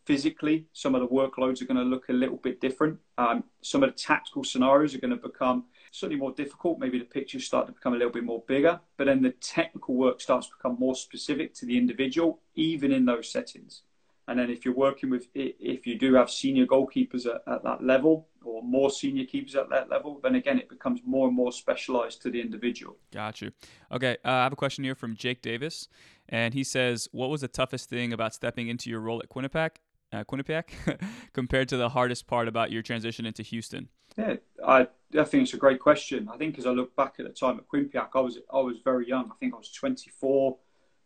[0.05, 2.99] physically, some of the workloads are going to look a little bit different.
[3.17, 6.79] Um, some of the tactical scenarios are going to become certainly more difficult.
[6.79, 9.95] Maybe the pictures start to become a little bit more bigger, but then the technical
[9.95, 13.83] work starts to become more specific to the individual, even in those settings.
[14.27, 17.83] And then if you're working with, if you do have senior goalkeepers at, at that
[17.83, 21.51] level or more senior keepers at that level, then again, it becomes more and more
[21.51, 22.97] specialized to the individual.
[23.11, 23.51] Got you.
[23.91, 24.17] Okay.
[24.23, 25.87] Uh, I have a question here from Jake Davis.
[26.29, 29.77] And he says, What was the toughest thing about stepping into your role at Quinnipiac,
[30.11, 30.99] uh, Quinnipiac
[31.33, 33.89] compared to the hardest part about your transition into Houston?
[34.17, 36.29] Yeah, I, I think it's a great question.
[36.31, 38.77] I think as I look back at the time at Quinnipiac, I was I was
[38.83, 39.29] very young.
[39.31, 40.57] I think I was 24,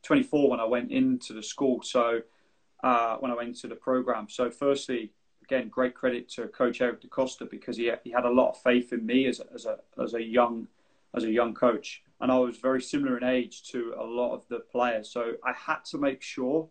[0.03, 1.81] 24 when I went into the school.
[1.83, 2.21] So
[2.83, 4.27] uh, when I went into the program.
[4.29, 5.11] So firstly,
[5.47, 8.57] again, great credit to Coach Eric Da Costa because he he had a lot of
[8.61, 10.67] faith in me as as a as a young
[11.15, 14.47] as a young coach, and I was very similar in age to a lot of
[14.49, 15.09] the players.
[15.09, 16.67] So I had to make sure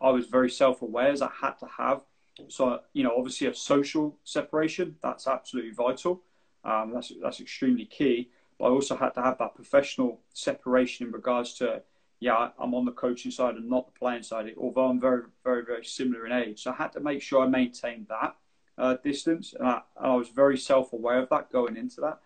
[0.00, 2.04] I was very self aware as I had to have.
[2.48, 6.22] So you know, obviously a social separation that's absolutely vital.
[6.64, 8.30] Um, that's that's extremely key.
[8.58, 11.82] But I also had to have that professional separation in regards to
[12.20, 15.64] yeah, I'm on the coaching side and not the playing side, although I'm very, very,
[15.64, 16.62] very similar in age.
[16.62, 18.34] So I had to make sure I maintained that
[18.76, 22.18] uh, distance, and I, and I, was very self aware of that going into that.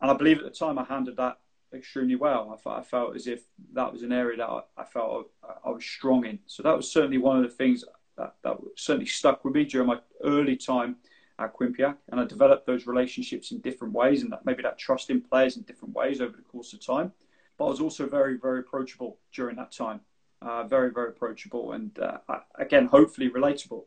[0.00, 1.38] And I believe at the time I handled that
[1.72, 2.52] extremely well.
[2.52, 3.42] I felt, I felt as if
[3.72, 6.38] that was an area that I, I felt I, I, was strong in.
[6.46, 7.84] So that was certainly one of the things
[8.16, 10.96] that, that certainly stuck with me during my early time
[11.40, 11.96] at Quinnipiac.
[12.10, 15.56] and I developed those relationships in different ways, and that maybe that trust in players
[15.56, 17.12] in different ways over the course of time
[17.58, 20.00] but I was also very, very approachable during that time.
[20.42, 22.18] Uh, very, very approachable, and uh,
[22.56, 23.84] again, hopefully relatable.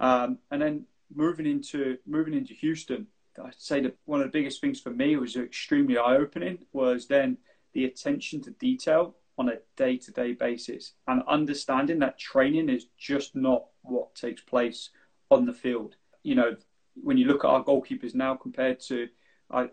[0.00, 3.06] Um, and then moving into moving into Houston,
[3.42, 6.58] I'd say that one of the biggest things for me was extremely eye-opening.
[6.72, 7.38] Was then
[7.72, 13.66] the attention to detail on a day-to-day basis, and understanding that training is just not
[13.82, 14.90] what takes place
[15.30, 15.94] on the field.
[16.24, 16.56] You know,
[16.94, 19.08] when you look at our goalkeepers now compared to
[19.52, 19.68] I,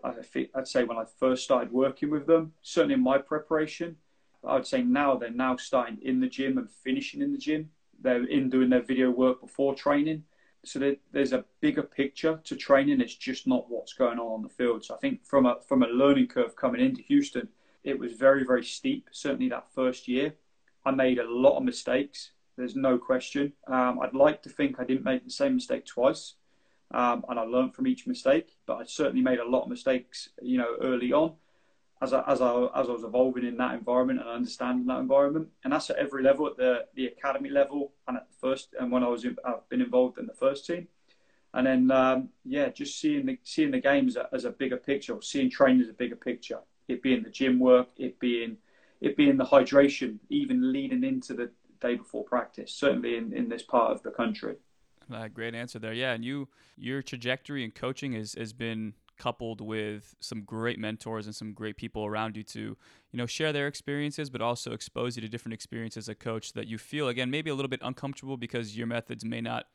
[0.54, 3.96] I'd say when I first started working with them, certainly in my preparation,
[4.44, 7.70] I would say now they're now starting in the gym and finishing in the gym.
[8.00, 10.24] They're in doing their video work before training.
[10.64, 13.00] So there's a bigger picture to training.
[13.00, 14.84] It's just not what's going on on the field.
[14.84, 17.48] So I think from a from a learning curve coming into Houston,
[17.82, 19.08] it was very very steep.
[19.10, 20.34] Certainly that first year,
[20.84, 22.32] I made a lot of mistakes.
[22.56, 23.54] There's no question.
[23.66, 26.34] Um, I'd like to think I didn't make the same mistake twice
[26.92, 28.56] um, and I learned from each mistake.
[28.66, 31.34] But I certainly made a lot of mistakes, you know, early on,
[32.02, 35.48] as I, as I as I was evolving in that environment and understanding that environment.
[35.64, 38.90] And that's at every level, at the the academy level, and at the first, and
[38.90, 40.88] when I was in, I've been involved in the first team.
[41.52, 44.76] And then, um, yeah, just seeing the seeing the game as a, as a bigger
[44.76, 46.60] picture, or seeing training as a bigger picture.
[46.86, 48.58] It being the gym work, it being
[49.00, 51.50] it being the hydration, even leading into the
[51.80, 52.72] day before practice.
[52.72, 54.56] Certainly in, in this part of the country.
[55.20, 55.92] Uh, great answer there.
[55.92, 61.26] Yeah, and you your trajectory in coaching has has been coupled with some great mentors
[61.26, 65.14] and some great people around you to you know share their experiences but also expose
[65.14, 67.80] you to different experiences as a coach that you feel again maybe a little bit
[67.82, 69.66] uncomfortable because your methods may not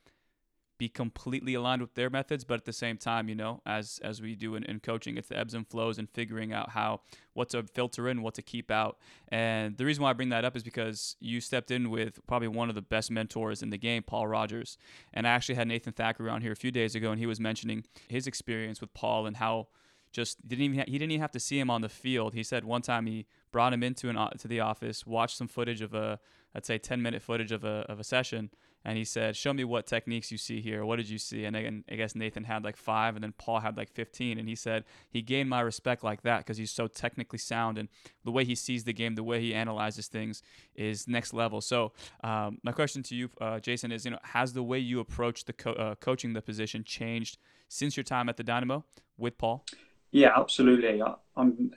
[0.78, 4.22] be completely aligned with their methods but at the same time you know as as
[4.22, 7.00] we do in, in coaching it's the ebbs and flows and figuring out how
[7.34, 8.98] what to filter in what to keep out
[9.30, 12.48] and the reason why i bring that up is because you stepped in with probably
[12.48, 14.78] one of the best mentors in the game paul rogers
[15.14, 17.40] and i actually had nathan thacker on here a few days ago and he was
[17.40, 19.68] mentioning his experience with paul and how
[20.16, 22.34] just didn't even he didn't even have to see him on the field.
[22.34, 25.82] He said one time he brought him into an to the office, watched some footage
[25.82, 26.20] of a
[26.56, 28.50] let's say 10 minute footage of a of a session,
[28.86, 30.86] and he said, "Show me what techniques you see here.
[30.86, 33.60] What did you see?" And again, I guess Nathan had like five, and then Paul
[33.60, 34.38] had like 15.
[34.38, 37.90] And he said he gained my respect like that because he's so technically sound, and
[38.24, 40.44] the way he sees the game, the way he analyzes things,
[40.76, 41.62] is next level.
[41.62, 41.94] So,
[42.24, 45.46] um, my question to you, uh, Jason, is you know, has the way you approach
[45.46, 48.86] the co- uh, coaching the position changed since your time at the Dynamo
[49.18, 49.66] with Paul?
[50.12, 51.02] Yeah, absolutely.
[51.02, 51.72] I, am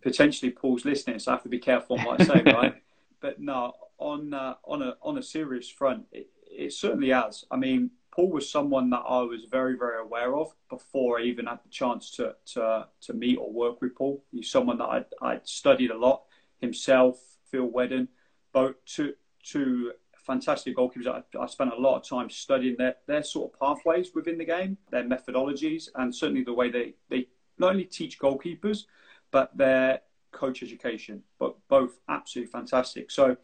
[0.00, 2.74] potentially Paul's listening, so I have to be careful what I say, right?
[3.20, 7.44] But no, on uh, on a on a serious front, it, it certainly has.
[7.50, 11.46] I mean, Paul was someone that I was very, very aware of before I even
[11.46, 14.24] had the chance to to, to meet or work with Paul.
[14.32, 16.22] He's someone that I'd, I'd studied a lot.
[16.60, 18.08] Himself, Phil Wheddon,
[18.52, 19.92] both two two
[20.26, 21.06] fantastic goalkeepers.
[21.06, 24.46] I, I spent a lot of time studying their their sort of pathways within the
[24.46, 28.84] game, their methodologies, and certainly the way they they not only teach goalkeepers,
[29.30, 30.00] but their
[30.32, 31.22] coach education.
[31.38, 33.10] But both absolutely fantastic.
[33.10, 33.36] So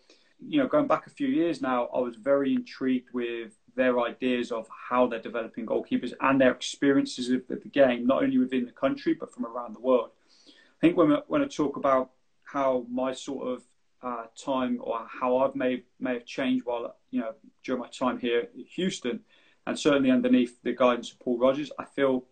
[0.47, 4.53] you know, going back a few years now, I was very intrigued with their ideas
[4.53, 8.73] of how they're developing goalkeepers and their experiences of the game, not only within the
[8.73, 10.11] country but from around the world.
[10.47, 12.11] I think when when I talk about
[12.45, 13.63] how my sort of
[14.03, 18.19] uh, time or how I've may may have changed while you know during my time
[18.19, 19.21] here in Houston,
[19.67, 22.25] and certainly underneath the guidance of Paul Rogers, I feel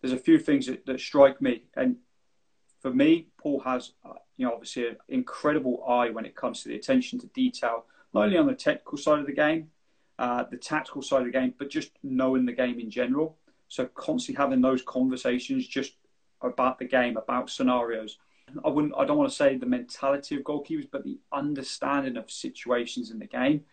[0.00, 1.64] there's a few things that, that strike me.
[1.76, 1.96] And
[2.80, 6.70] for me, Paul has uh, you know, obviously an incredible eye when it comes to
[6.70, 9.68] the attention to detail, not only on the technical side of the game,
[10.18, 13.36] uh, the tactical side of the game, but just knowing the game in general.
[13.68, 15.92] So constantly having those conversations just
[16.40, 18.16] about the game, about scenarios.
[18.64, 22.30] I wouldn't, I don't want to say the mentality of goalkeepers, but the understanding of
[22.30, 23.64] situations in the game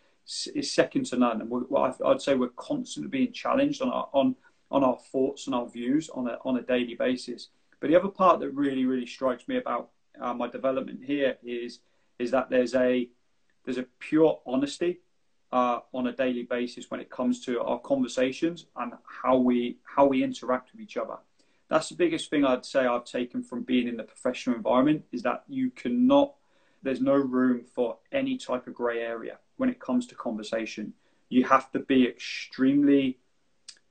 [0.54, 1.40] is second to none.
[1.40, 4.36] And I'd say we're constantly being challenged on our on
[4.70, 7.48] on our thoughts and our views on a on a daily basis.
[7.80, 9.88] But the other part that really really strikes me about
[10.20, 11.80] uh, my development here is
[12.18, 13.08] is that there's a
[13.64, 15.00] there's a pure honesty
[15.52, 20.06] uh, on a daily basis when it comes to our conversations and how we how
[20.06, 21.16] we interact with each other.
[21.68, 25.22] That's the biggest thing I'd say I've taken from being in the professional environment is
[25.22, 26.34] that you cannot
[26.82, 30.94] there's no room for any type of grey area when it comes to conversation.
[31.28, 33.18] You have to be extremely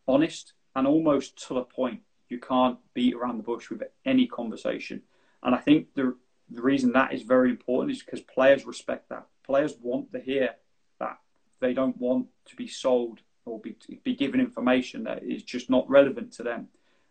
[0.08, 2.02] honest and almost to the point.
[2.30, 5.02] You can't beat around the bush with any conversation.
[5.48, 6.14] And I think the
[6.50, 9.28] the reason that is very important is because players respect that.
[9.46, 10.56] Players want to hear
[11.00, 11.20] that.
[11.62, 15.90] They don't want to be sold or be, be given information that is just not
[15.90, 16.68] relevant to them.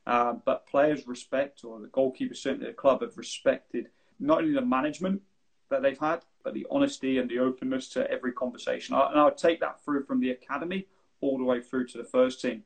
[0.07, 3.89] Uh, but players respect, or the goalkeepers certainly the club have respected
[4.21, 5.23] not only the management
[5.71, 8.95] that they've had, but the honesty and the openness to every conversation.
[8.95, 10.87] And I would take that through from the academy
[11.21, 12.65] all the way through to the first team.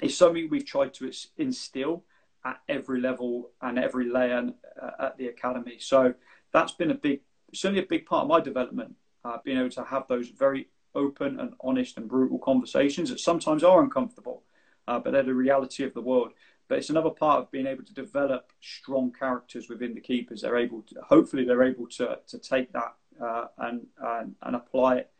[0.00, 2.04] It's something we've tried to instill
[2.44, 4.50] at every level and every layer
[4.80, 5.76] uh, at the academy.
[5.78, 6.14] So
[6.52, 7.20] that's been a big,
[7.52, 11.38] certainly a big part of my development, uh, being able to have those very open
[11.38, 14.42] and honest and brutal conversations that sometimes are uncomfortable,
[14.88, 16.32] uh, but they're the reality of the world.
[16.68, 20.42] But it's another part of being able to develop strong characters within the keepers.
[20.42, 24.98] They're able to, hopefully, they're able to to take that uh, and, and and apply
[24.98, 25.10] it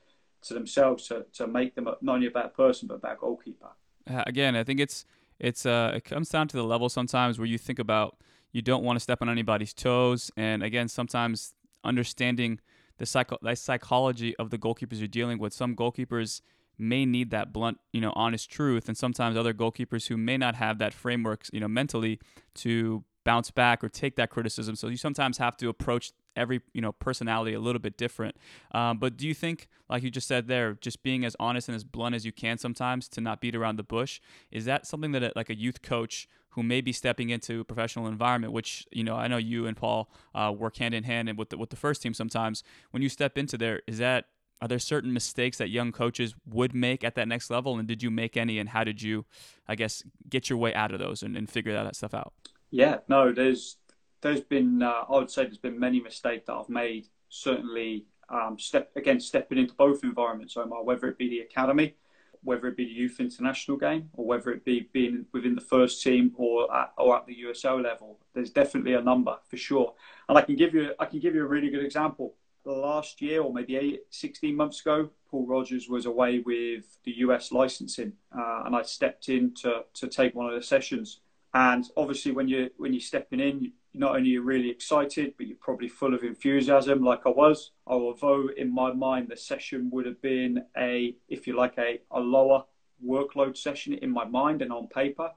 [0.42, 3.70] to themselves to to make them not only a better person but a better goalkeeper.
[4.08, 5.04] Uh, again, I think it's
[5.40, 8.18] it's uh, it comes down to the level sometimes where you think about
[8.52, 12.60] you don't want to step on anybody's toes, and again, sometimes understanding
[12.98, 15.52] the psycho the psychology of the goalkeepers you're dealing with.
[15.52, 16.42] Some goalkeepers
[16.78, 20.54] may need that blunt, you know, honest truth, and sometimes other goalkeepers who may not
[20.54, 22.20] have that framework, you know, mentally
[22.54, 24.74] to bounce back or take that criticism.
[24.76, 28.36] So you sometimes have to approach every you know personality a little bit different.
[28.72, 31.76] Um, but do you think, like you just said there, just being as honest and
[31.76, 34.20] as blunt as you can sometimes to not beat around the bush,
[34.50, 38.06] is that something that like a youth coach who may be stepping into a professional
[38.06, 41.38] environment, which you know I know you and Paul uh, work hand in hand and
[41.38, 42.62] with the, with the first team sometimes.
[42.90, 44.26] When you step into there, is that
[44.62, 48.02] are there certain mistakes that young coaches would make at that next level and did
[48.02, 49.24] you make any and how did you
[49.66, 52.32] i guess get your way out of those and, and figure that stuff out
[52.70, 53.76] yeah no there's
[54.22, 57.08] there's been, uh, I would say, there's been many mistakes that I've made.
[57.28, 61.94] Certainly, um, step again stepping into both environments, Omar, whether it be the academy,
[62.42, 66.02] whether it be the youth international game, or whether it be being within the first
[66.02, 68.18] team or at, or at the USL level.
[68.34, 69.94] There's definitely a number for sure,
[70.28, 72.34] and I can give you I can give you a really good example.
[72.64, 77.52] Last year, or maybe eight, 16 months ago, Paul Rogers was away with the US
[77.52, 81.20] licensing, uh, and I stepped in to, to take one of the sessions.
[81.54, 85.56] And obviously, when you when you're stepping in, not only you're really excited, but you're
[85.60, 87.72] probably full of enthusiasm, like I was.
[87.86, 92.20] Although in my mind the session would have been a, if you like, a, a
[92.20, 92.64] lower
[93.04, 95.32] workload session in my mind and on paper.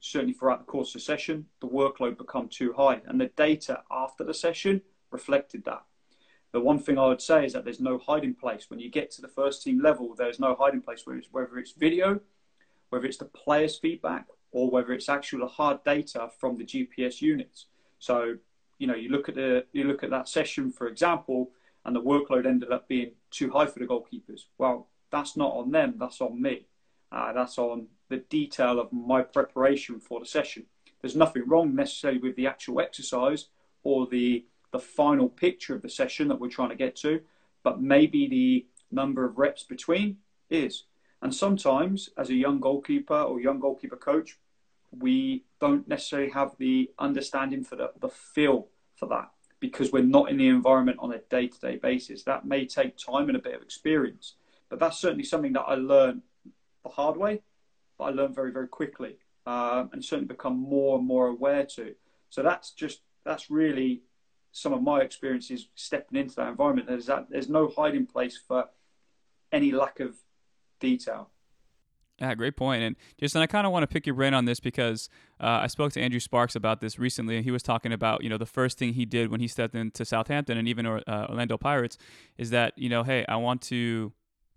[0.00, 3.82] Certainly throughout the course of the session, the workload become too high, and the data
[3.90, 5.82] after the session reflected that.
[6.52, 9.10] The one thing I would say is that there's no hiding place when you get
[9.12, 10.14] to the first team level.
[10.14, 12.20] There's no hiding place, whether it's video,
[12.90, 17.66] whether it's the players' feedback, or whether it's actual hard data from the GPS units.
[17.98, 18.36] So,
[18.78, 21.50] you know, you look at the you look at that session, for example,
[21.84, 24.42] and the workload ended up being too high for the goalkeepers.
[24.58, 25.94] Well, that's not on them.
[25.98, 26.66] That's on me.
[27.10, 30.66] Uh, that's on the detail of my preparation for the session.
[31.00, 33.46] There's nothing wrong necessarily with the actual exercise
[33.82, 37.20] or the the final picture of the session that we're trying to get to,
[37.62, 40.18] but maybe the number of reps between
[40.50, 40.84] is.
[41.22, 44.38] And sometimes, as a young goalkeeper or young goalkeeper coach,
[44.90, 49.30] we don't necessarily have the understanding for the, the feel for that
[49.60, 52.22] because we're not in the environment on a day to day basis.
[52.22, 54.34] That may take time and a bit of experience,
[54.68, 56.22] but that's certainly something that I learned
[56.84, 57.42] the hard way,
[57.98, 59.16] but I learned very, very quickly
[59.46, 61.94] um, and certainly become more and more aware to.
[62.30, 64.02] So that's just, that's really
[64.52, 66.88] some of my experiences stepping into that environment.
[66.88, 68.66] There's, that, there's no hiding place for
[69.52, 70.16] any lack of
[70.80, 71.30] detail.
[72.20, 72.82] Yeah, great point.
[72.82, 75.08] And Jason, I kind of want to pick your brain on this because
[75.40, 78.28] uh, I spoke to Andrew Sparkes about this recently, and he was talking about you
[78.28, 81.56] know the first thing he did when he stepped into Southampton and even uh, Orlando
[81.56, 81.96] Pirates
[82.36, 84.12] is that you know hey I want to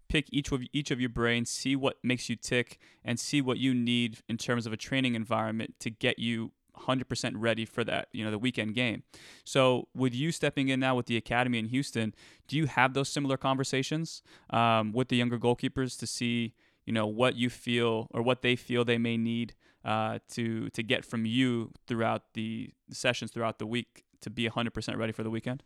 [0.09, 3.57] pick each of each of your brains, see what makes you tick, and see what
[3.57, 8.07] you need in terms of a training environment to get you 100% ready for that,
[8.11, 9.03] you know, the weekend game.
[9.43, 12.13] So, with you stepping in now with the academy in Houston,
[12.47, 16.53] do you have those similar conversations um, with the younger goalkeepers to see,
[16.85, 19.53] you know, what you feel or what they feel they may need
[19.85, 24.97] uh, to to get from you throughout the sessions throughout the week to be 100%
[24.97, 25.63] ready for the weekend?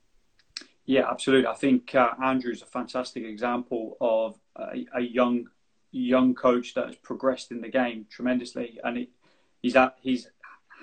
[0.86, 1.48] Yeah, absolutely.
[1.48, 5.48] I think uh, Andrew is a fantastic example of a, a young
[5.92, 9.10] young coach that has progressed in the game tremendously, and it,
[9.62, 10.28] he's at, he's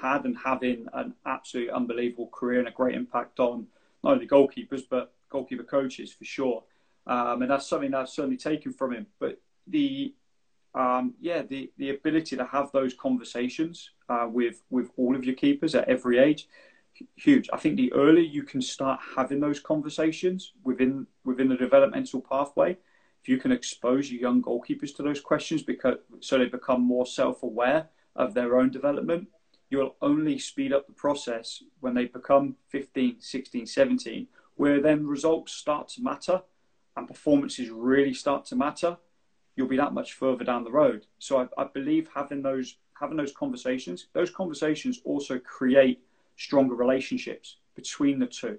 [0.02, 3.66] had and having an absolutely unbelievable career and a great impact on
[4.02, 6.64] not only goalkeepers but goalkeeper coaches for sure.
[7.06, 9.06] Um, and that's something I've certainly taken from him.
[9.18, 10.14] But the
[10.74, 15.34] um, yeah, the, the ability to have those conversations uh, with with all of your
[15.34, 16.48] keepers at every age,
[17.16, 17.48] huge.
[17.52, 22.76] I think the earlier you can start having those conversations within within the developmental pathway,
[23.22, 27.06] if you can expose your young goalkeepers to those questions, because so they become more
[27.06, 29.28] self aware of their own development,
[29.70, 35.52] you'll only speed up the process when they become 15, 16, 17, where then results
[35.52, 36.42] start to matter
[36.96, 38.96] and performances really start to matter.
[39.56, 41.06] You'll be that much further down the road.
[41.18, 46.00] So I, I believe having those having those conversations, those conversations also create
[46.36, 48.58] stronger relationships between the two.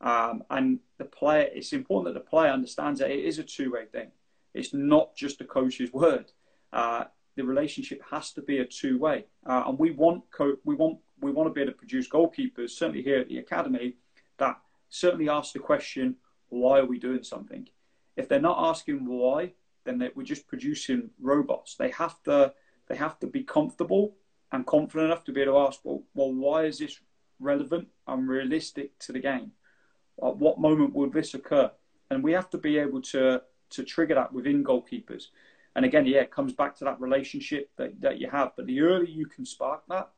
[0.00, 3.84] Um, and the player, it's important that the player understands that it is a two-way
[3.86, 4.10] thing.
[4.54, 6.32] It's not just the coach's word.
[6.72, 7.04] Uh,
[7.36, 9.26] the relationship has to be a two way.
[9.46, 12.70] Uh, and we want co- we want we want to be able to produce goalkeepers,
[12.70, 13.94] certainly here at the academy,
[14.38, 16.16] that certainly ask the question,
[16.48, 17.68] why are we doing something?
[18.16, 19.52] If they're not asking why,
[19.84, 21.76] then they, we're just producing robots.
[21.76, 22.52] They have to
[22.88, 24.16] they have to be comfortable
[24.50, 27.00] and confident enough to be able to ask, well, well why is this
[27.38, 29.52] relevant and realistic to the game?
[30.22, 31.70] At what moment will this occur?
[32.10, 35.28] And we have to be able to to trigger that within goalkeepers.
[35.74, 38.52] And again, yeah, it comes back to that relationship that, that you have.
[38.56, 40.10] But the earlier you can spark that,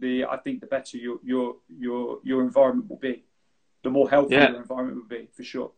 [0.00, 3.24] the I think the better your your your your environment will be.
[3.82, 4.50] The more healthy yeah.
[4.50, 5.72] your environment will be, for sure.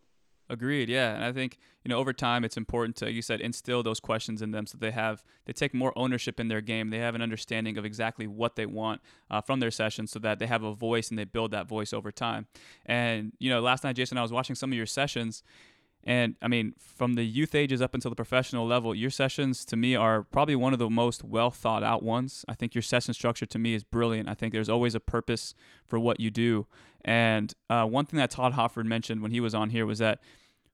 [0.51, 0.89] Agreed.
[0.89, 4.01] Yeah, and I think you know over time it's important to, you said, instill those
[4.01, 6.91] questions in them so they have they take more ownership in their game.
[6.91, 10.39] They have an understanding of exactly what they want uh, from their sessions, so that
[10.39, 12.47] they have a voice and they build that voice over time.
[12.85, 15.43] And you know, last night, Jason, I was watching some of your sessions,
[16.05, 19.77] and I mean, from the youth ages up until the professional level, your sessions to
[19.77, 22.45] me are probably one of the most well thought out ones.
[22.49, 24.29] I think your session structure to me is brilliant.
[24.29, 25.55] I think there's always a purpose
[25.87, 26.67] for what you do.
[27.05, 30.21] And uh, one thing that Todd Hoffard mentioned when he was on here was that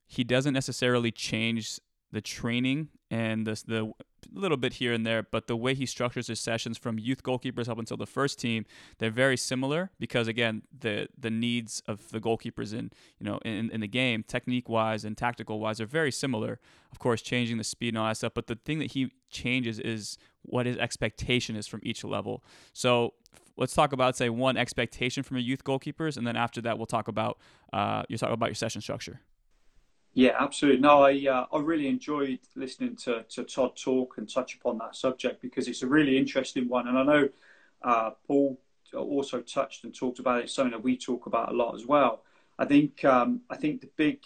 [0.06, 3.92] he doesn't necessarily change the training and the, the
[4.32, 7.68] little bit here and there, but the way he structures his sessions from youth goalkeepers
[7.68, 8.64] up until the first team,
[8.98, 13.70] they're very similar because again, the the needs of the goalkeepers in you know in,
[13.70, 16.58] in the game, technique wise and tactical wise, are very similar.
[16.92, 19.78] Of course, changing the speed and all that stuff, but the thing that he changes
[19.78, 22.42] is what his expectation is from each level.
[22.72, 23.14] So
[23.58, 26.86] let's talk about say one expectation from a youth goalkeepers, and then after that we'll
[26.86, 27.38] talk about
[27.72, 29.20] uh, you talk about your session structure.
[30.14, 30.80] Yeah, absolutely.
[30.80, 34.96] No, I uh, I really enjoyed listening to, to Todd talk and touch upon that
[34.96, 37.28] subject because it's a really interesting one, and I know
[37.82, 38.58] uh, Paul
[38.94, 40.44] also touched and talked about it.
[40.44, 42.22] It's something that we talk about a lot as well.
[42.58, 44.20] I think um, I think the big,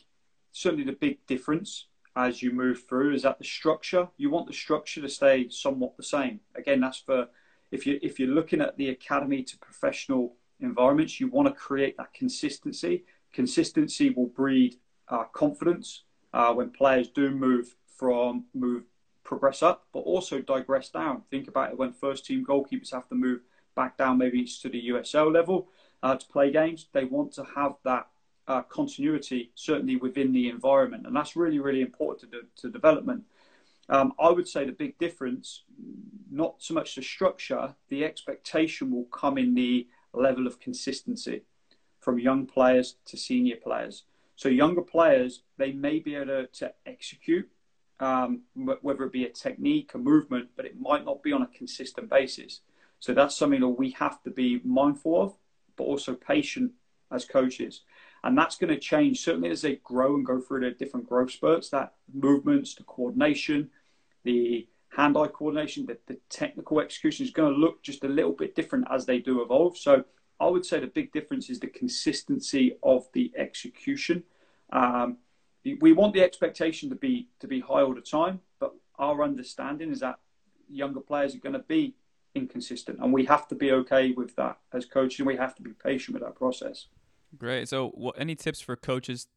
[0.52, 4.52] certainly the big difference as you move through is that the structure you want the
[4.52, 6.40] structure to stay somewhat the same.
[6.54, 7.28] Again, that's for
[7.72, 11.96] if you if you're looking at the academy to professional environments, you want to create
[11.96, 13.04] that consistency.
[13.32, 14.76] Consistency will breed
[15.08, 18.84] uh, confidence uh, when players do move from move
[19.24, 21.22] progress up, but also digress down.
[21.30, 23.40] Think about it when first team goalkeepers have to move
[23.74, 25.68] back down, maybe to the USL level
[26.02, 26.88] uh, to play games.
[26.92, 28.08] They want to have that
[28.46, 33.24] uh, continuity, certainly within the environment, and that's really really important to, to development.
[33.92, 35.64] Um, I would say the big difference,
[36.30, 41.42] not so much the structure, the expectation will come in the level of consistency
[42.00, 44.04] from young players to senior players.
[44.34, 47.50] So younger players, they may be able to, to execute,
[48.00, 51.46] um, whether it be a technique, a movement, but it might not be on a
[51.46, 52.62] consistent basis.
[52.98, 55.34] So that's something that we have to be mindful of,
[55.76, 56.72] but also patient
[57.10, 57.82] as coaches.
[58.24, 61.32] And that's going to change certainly as they grow and go through their different growth
[61.32, 61.68] spurts.
[61.68, 63.70] That movements, the coordination,
[64.24, 64.66] the
[64.96, 68.86] hand-eye coordination, the, the technical execution is going to look just a little bit different
[68.90, 69.76] as they do evolve.
[69.76, 70.04] So
[70.38, 74.24] I would say the big difference is the consistency of the execution.
[74.72, 75.18] Um,
[75.80, 79.92] we want the expectation to be to be high all the time, but our understanding
[79.92, 80.18] is that
[80.68, 81.94] younger players are going to be
[82.34, 85.24] inconsistent, and we have to be okay with that as coaches.
[85.24, 86.86] We have to be patient with that process.
[87.38, 87.68] Great.
[87.68, 89.28] So, what, any tips for coaches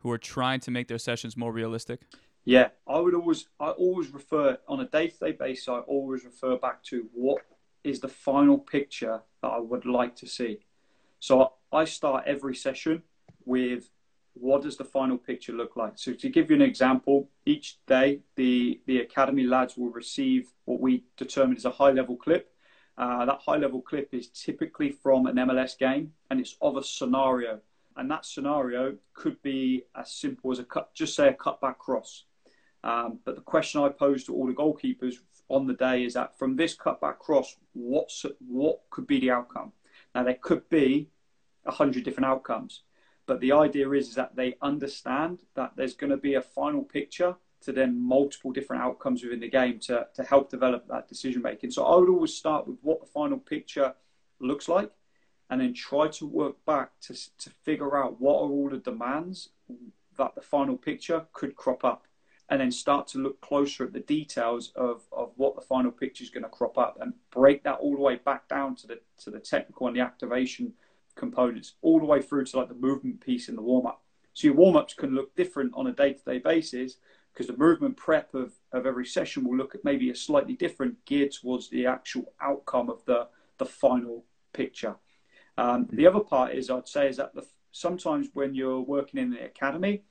[0.00, 2.00] who are trying to make their sessions more realistic?
[2.44, 5.68] Yeah, I would always I always refer on a day to day basis.
[5.68, 7.42] I always refer back to what
[7.84, 10.60] is the final picture that I would like to see.
[11.18, 13.02] So I start every session
[13.44, 13.90] with
[14.34, 15.92] what does the final picture look like?
[15.96, 20.80] So to give you an example, each day the, the academy lads will receive what
[20.80, 22.52] we determine is a high level clip.
[22.96, 26.82] Uh, that high level clip is typically from an MLS game and it's of a
[26.82, 27.60] scenario.
[28.00, 32.24] And that scenario could be as simple as a cut, just say a cutback cross.
[32.82, 35.16] Um, but the question I pose to all the goalkeepers
[35.50, 39.72] on the day is that from this cutback cross, what's what could be the outcome?
[40.14, 41.10] Now there could be
[41.66, 42.84] a hundred different outcomes,
[43.26, 46.82] but the idea is, is that they understand that there's going to be a final
[46.82, 51.42] picture to then multiple different outcomes within the game to, to help develop that decision
[51.42, 51.70] making.
[51.70, 53.92] So I would always start with what the final picture
[54.40, 54.90] looks like
[55.50, 59.50] and then try to work back to, to figure out what are all the demands
[60.16, 62.06] that the final picture could crop up
[62.48, 66.24] and then start to look closer at the details of, of what the final picture
[66.24, 69.00] is going to crop up and break that all the way back down to the
[69.18, 70.72] to the technical and the activation
[71.14, 74.02] components all the way through to like the movement piece in the warm up.
[74.32, 76.96] So your warm ups can look different on a day to day basis
[77.32, 81.04] because the movement prep of, of every session will look at maybe a slightly different
[81.04, 83.28] geared towards the actual outcome of the
[83.58, 84.96] the final picture.
[85.60, 89.28] Um, the other part is I'd say is that the, sometimes when you're working in
[89.28, 90.04] the academy,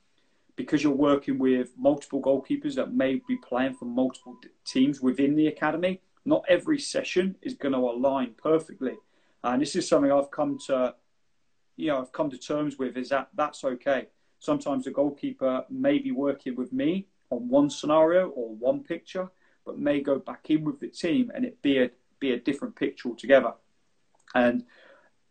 [0.54, 5.48] because you're working with multiple goalkeepers that may be playing for multiple teams within the
[5.48, 8.94] academy, not every session is going to align perfectly.
[9.42, 10.94] And this is something I've come to,
[11.76, 14.06] you know, I've come to terms with is that that's okay.
[14.38, 19.28] Sometimes the goalkeeper may be working with me on one scenario or one picture,
[19.66, 21.90] but may go back in with the team and it be a
[22.20, 23.54] be a different picture altogether.
[24.34, 24.64] And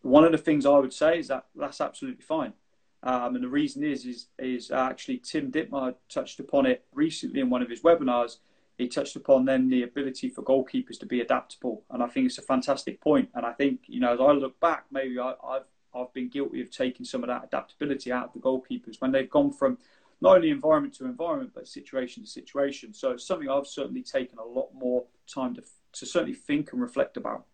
[0.01, 2.53] one of the things I would say is that that's absolutely fine.
[3.01, 7.49] Um, and the reason is, is, is actually Tim Dittmar touched upon it recently in
[7.49, 8.37] one of his webinars.
[8.77, 12.37] He touched upon then the ability for goalkeepers to be adaptable, and I think it's
[12.37, 13.29] a fantastic point.
[13.33, 16.61] And I think you know, as I look back, maybe I, have I've been guilty
[16.61, 19.77] of taking some of that adaptability out of the goalkeepers when they've gone from
[20.21, 22.93] not only environment to environment, but situation to situation.
[22.93, 26.81] So it's something I've certainly taken a lot more time to to certainly think and
[26.81, 27.45] reflect about.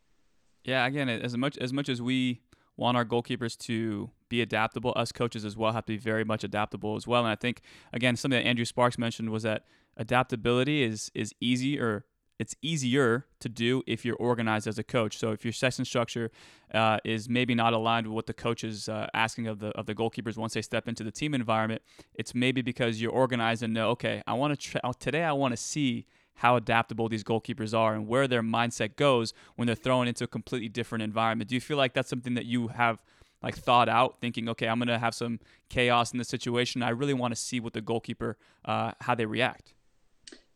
[0.66, 2.42] Yeah, again, as much as much as we
[2.76, 4.94] want our goalkeepers to be adaptable.
[4.96, 7.22] Us coaches as well have to be very much adaptable as well.
[7.22, 7.62] And I think
[7.94, 12.06] again, something that Andrew Sparkes mentioned was that adaptability is is easier.
[12.38, 15.18] It's easier to do if you're organized as a coach.
[15.18, 16.32] So if your session structure
[16.74, 19.86] uh, is maybe not aligned with what the coach is uh, asking of the of
[19.86, 21.84] the goalkeepers once they step into the team environment,
[22.16, 25.58] it's maybe because you're organized and know, okay, I want to today I want to
[25.58, 30.24] see how adaptable these goalkeepers are and where their mindset goes when they're thrown into
[30.24, 31.50] a completely different environment.
[31.50, 33.02] Do you feel like that's something that you have
[33.42, 36.82] like thought out, thinking, okay, I'm going to have some chaos in this situation.
[36.82, 39.74] I really want to see what the goalkeeper, uh, how they react.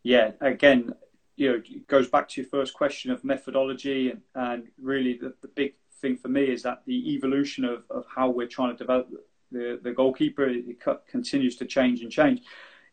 [0.01, 0.93] Yeah, again,
[1.35, 5.33] you know, it goes back to your first question of methodology, and, and really the,
[5.41, 8.77] the big thing for me is that the evolution of, of how we're trying to
[8.77, 9.09] develop
[9.51, 10.77] the, the goalkeeper it
[11.09, 12.41] continues to change and change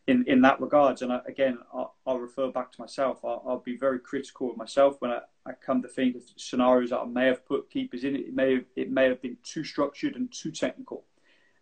[0.07, 1.01] in, in that regards.
[1.01, 3.19] And I, again, I'll, I'll, refer back to myself.
[3.23, 6.89] I'll, I'll, be very critical of myself when I, I come to think of scenarios
[6.89, 8.15] that I may have put keepers in.
[8.15, 11.03] It may have, it may have been too structured and too technical.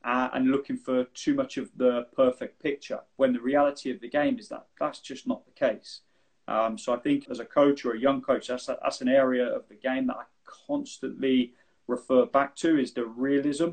[0.04, 4.08] Uh, and looking for too much of the perfect picture when the reality of the
[4.08, 6.02] game is that that's just not the case.
[6.48, 9.08] Um, so I think as a coach or a young coach, that's, a, that's an
[9.08, 10.24] area of the game that I
[10.68, 11.54] constantly
[11.88, 13.70] refer back to is the realism,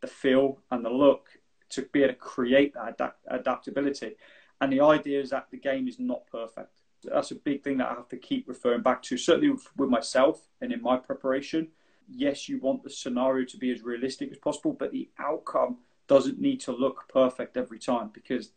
[0.00, 1.28] the feel, and the look
[1.70, 4.16] to be able to create that adapt- adaptability.
[4.60, 6.80] And the idea is that the game is not perfect.
[7.04, 10.48] That's a big thing that I have to keep referring back to, certainly with, myself
[10.60, 11.68] and in my preparation.
[12.08, 16.40] Yes, you want the scenario to be as realistic as possible, but the outcome doesn't
[16.40, 18.50] need to look perfect every time because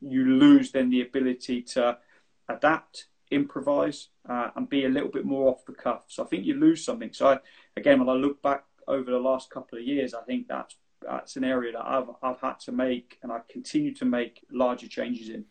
[0.00, 1.98] you lose then the ability to
[2.48, 6.04] adapt, improvise, uh, and be a little bit more off the cuff.
[6.08, 7.12] So I think you lose something.
[7.12, 7.38] So I,
[7.76, 10.76] again, when I look back over the last couple of years, I think that's
[11.08, 14.44] Uh, that's an area that I've I've had to make and I continue to make
[14.50, 15.44] larger changes in.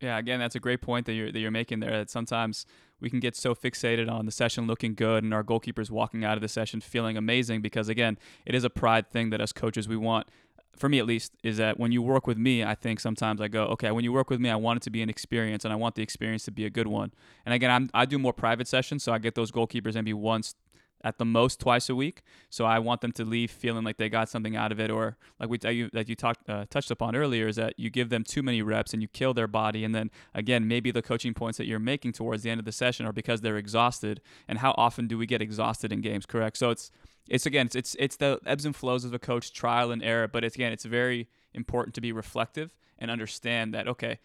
[0.00, 1.90] Yeah, again, that's a great point that you're that you're making there.
[1.90, 2.66] That sometimes
[3.00, 6.36] we can get so fixated on the session looking good and our goalkeepers walking out
[6.36, 9.88] of the session feeling amazing because again, it is a pride thing that us coaches
[9.88, 10.28] we want
[10.76, 13.48] for me at least, is that when you work with me, I think sometimes I
[13.48, 15.72] go, okay, when you work with me, I want it to be an experience and
[15.72, 17.12] I want the experience to be a good one.
[17.44, 20.54] And again, I'm, I do more private sessions, so I get those goalkeepers maybe once
[21.02, 22.22] at the most twice a week.
[22.50, 25.16] So I want them to leave feeling like they got something out of it, or
[25.38, 28.10] like we that you that you talked uh, touched upon earlier is that you give
[28.10, 31.34] them too many reps and you kill their body, and then again maybe the coaching
[31.34, 34.20] points that you're making towards the end of the session are because they're exhausted.
[34.48, 36.26] And how often do we get exhausted in games?
[36.26, 36.56] Correct.
[36.56, 36.90] So it's
[37.28, 40.28] it's again it's it's, it's the ebbs and flows of a coach, trial and error.
[40.28, 44.18] But it's again it's very important to be reflective and understand that okay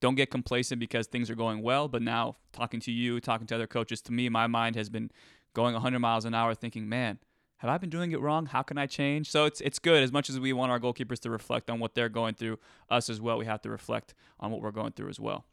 [0.00, 1.86] don't get complacent because things are going well.
[1.86, 5.10] But now, talking to you, talking to other coaches, to me, my mind has been
[5.54, 7.18] going 100 miles an hour thinking, man,
[7.58, 8.46] have I been doing it wrong?
[8.46, 9.30] How can I change?
[9.30, 11.94] So it's it's good as much as we want our goalkeepers to reflect on what
[11.94, 12.58] they're going through.
[12.88, 15.44] Us as well, we have to reflect on what we're going through as well.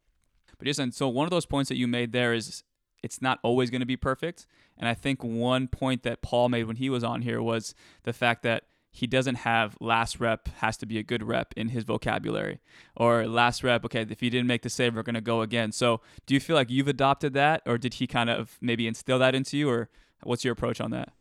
[0.57, 2.63] But Jason, so one of those points that you made there is
[3.03, 6.63] it's not always going to be perfect, and I think one point that Paul made
[6.63, 8.63] when he was on here was the fact that
[8.97, 12.59] he doesn't have last rep has to be a good rep in his vocabulary.
[12.95, 15.71] Or last rep okay if he didn't make the save we're going to go again.
[15.71, 19.19] So do you feel like you've adopted that or did he kind of maybe instill
[19.19, 19.89] that into you or
[20.23, 21.13] what's your approach on that?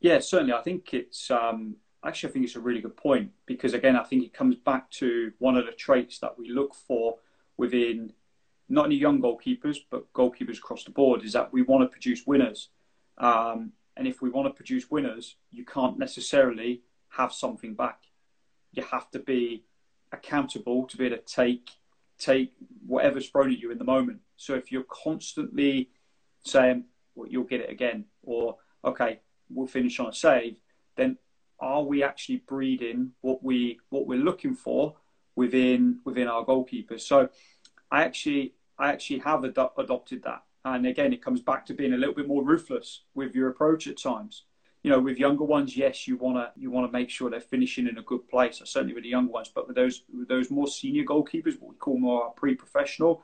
[0.00, 0.52] Yeah certainly.
[0.52, 4.02] I think it's um, actually i think it's a really good point because again i
[4.02, 7.16] think it comes back to one of the traits that we look for
[7.56, 8.12] within
[8.68, 12.26] not only young goalkeepers but goalkeepers across the board is that we want to produce
[12.26, 12.68] winners.
[13.16, 17.98] Um, and if we want to produce winners, you can't necessarily have something back.
[18.72, 19.64] You have to be
[20.12, 21.70] accountable to be able to take
[22.18, 22.52] take
[22.86, 24.20] whatever's thrown at you in the moment.
[24.36, 25.90] So if you're constantly
[26.44, 26.84] saying,
[27.14, 29.20] well, you'll get it again, or okay,
[29.50, 30.56] we'll finish on a save,
[30.96, 31.18] then
[31.60, 34.96] are we actually breeding what we what we're looking for
[35.36, 37.00] within within our goalkeepers?
[37.00, 37.28] So
[37.90, 40.42] I actually I actually have ad- adopted that.
[40.64, 43.86] And again, it comes back to being a little bit more ruthless with your approach
[43.86, 44.44] at times.
[44.82, 47.98] You know, with younger ones, yes, you wanna you wanna make sure they're finishing in
[47.98, 48.60] a good place.
[48.60, 51.70] Uh, certainly with the younger ones, but with those with those more senior goalkeepers, what
[51.70, 53.22] we call more pre-professional,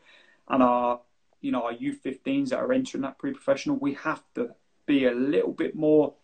[0.49, 1.01] and our
[1.41, 4.55] you know our U15s that are entering that pre-professional, we have to
[4.86, 6.14] be a little bit more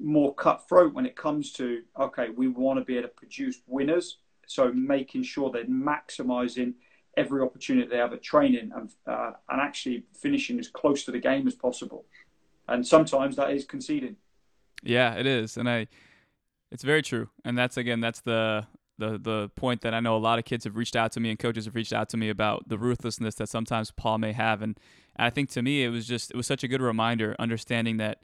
[0.00, 4.18] more cutthroat when it comes to okay, we want to be able to produce winners.
[4.46, 6.74] So making sure they're maximising
[7.18, 11.18] every opportunity they have at training and, uh, and actually finishing as close to the
[11.18, 12.04] game as possible.
[12.68, 14.16] And sometimes that is conceding.
[14.82, 15.88] Yeah, it is, and I,
[16.70, 17.30] it's very true.
[17.44, 18.66] And that's again, that's the
[18.98, 21.30] the the point that I know a lot of kids have reached out to me
[21.30, 24.62] and coaches have reached out to me about the ruthlessness that sometimes Paul may have,
[24.62, 24.78] and,
[25.16, 27.96] and I think to me it was just it was such a good reminder, understanding
[27.96, 28.18] that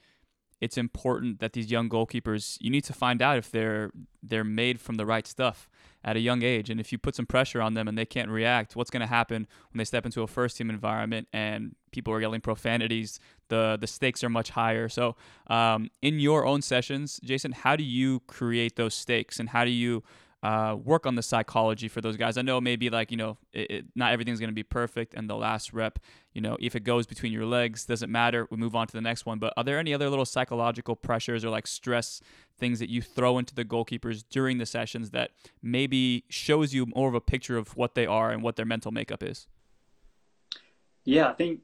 [0.64, 3.90] it's important that these young goalkeepers you need to find out if they're
[4.22, 5.68] they're made from the right stuff
[6.02, 6.70] at a young age.
[6.70, 9.06] And if you put some pressure on them and they can't react what's going to
[9.06, 13.76] happen when they step into a first team environment and people are yelling profanities the
[13.78, 14.88] the stakes are much higher.
[14.88, 15.16] So
[15.48, 19.70] um, in your own sessions jason how do you create those stakes and how do
[19.70, 20.02] you
[20.44, 22.36] uh, work on the psychology for those guys.
[22.36, 25.28] I know maybe like you know it, it, not everything's going to be perfect, and
[25.28, 25.98] the last rep,
[26.34, 28.46] you know, if it goes between your legs, doesn't matter.
[28.50, 29.38] We move on to the next one.
[29.38, 32.20] But are there any other little psychological pressures or like stress
[32.58, 35.30] things that you throw into the goalkeepers during the sessions that
[35.62, 38.92] maybe shows you more of a picture of what they are and what their mental
[38.92, 39.48] makeup is?
[41.06, 41.60] Yeah, I think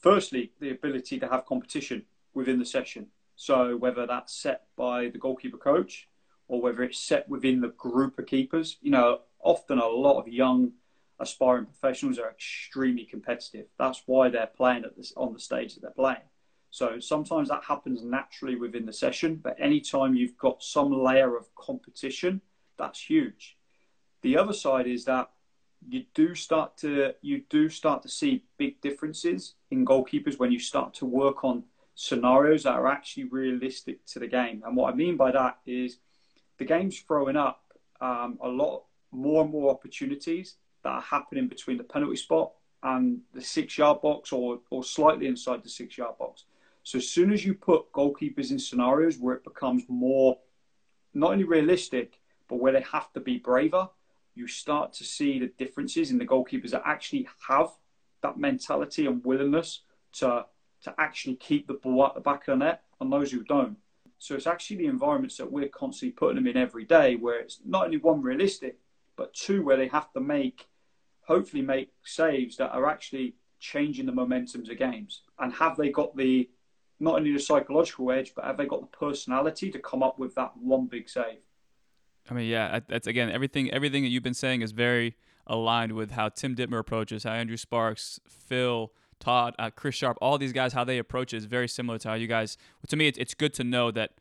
[0.00, 3.08] firstly the ability to have competition within the session.
[3.36, 6.08] So whether that's set by the goalkeeper coach
[6.48, 10.28] or whether it's set within the group of keepers, you know, often a lot of
[10.28, 10.72] young
[11.20, 13.66] aspiring professionals are extremely competitive.
[13.78, 16.22] That's why they're playing at this on the stage that they're playing.
[16.70, 21.54] So sometimes that happens naturally within the session, but anytime you've got some layer of
[21.54, 22.40] competition,
[22.78, 23.56] that's huge.
[24.22, 25.30] The other side is that
[25.88, 30.58] you do start to you do start to see big differences in goalkeepers when you
[30.58, 31.62] start to work on
[31.94, 34.62] scenarios that are actually realistic to the game.
[34.66, 35.98] And what I mean by that is
[36.58, 37.62] the game's throwing up
[38.00, 42.52] um, a lot more and more opportunities that are happening between the penalty spot
[42.82, 46.44] and the six yard box or, or slightly inside the six yard box.
[46.84, 50.38] So as soon as you put goalkeepers in scenarios where it becomes more
[51.14, 53.88] not only realistic, but where they have to be braver,
[54.34, 57.70] you start to see the differences in the goalkeepers that actually have
[58.22, 59.82] that mentality and willingness
[60.12, 60.46] to
[60.80, 63.76] to actually keep the ball at the back of the net and those who don't.
[64.18, 67.60] So it's actually the environments that we're constantly putting them in every day where it's
[67.64, 68.76] not only one realistic,
[69.16, 70.66] but two where they have to make
[71.22, 75.22] hopefully make saves that are actually changing the momentums of games.
[75.38, 76.48] And have they got the
[77.00, 80.34] not only the psychological edge, but have they got the personality to come up with
[80.34, 81.38] that one big save?
[82.30, 83.70] I mean, yeah, that's again everything.
[83.70, 85.16] Everything that you've been saying is very
[85.46, 90.38] aligned with how Tim Dittmar approaches, how Andrew Sparkes, Phil, Todd, uh, Chris Sharp, all
[90.38, 92.56] these guys, how they approach it is very similar to how you guys.
[92.88, 94.12] To me, it's, it's good to know that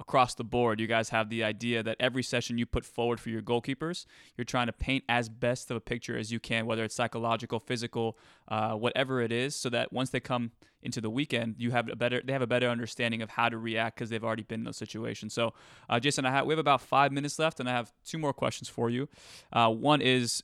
[0.00, 3.30] across the board, you guys have the idea that every session you put forward for
[3.30, 4.06] your goalkeepers,
[4.36, 7.60] you're trying to paint as best of a picture as you can, whether it's psychological,
[7.60, 8.18] physical,
[8.48, 10.50] uh, whatever it is, so that once they come
[10.82, 13.56] into the weekend, you have a better they have a better understanding of how to
[13.56, 15.32] react because they've already been in those situations.
[15.32, 15.54] So,
[15.88, 18.32] uh, Jason, I have, we have about five minutes left, and I have two more
[18.32, 19.08] questions for you.
[19.52, 20.42] Uh, one is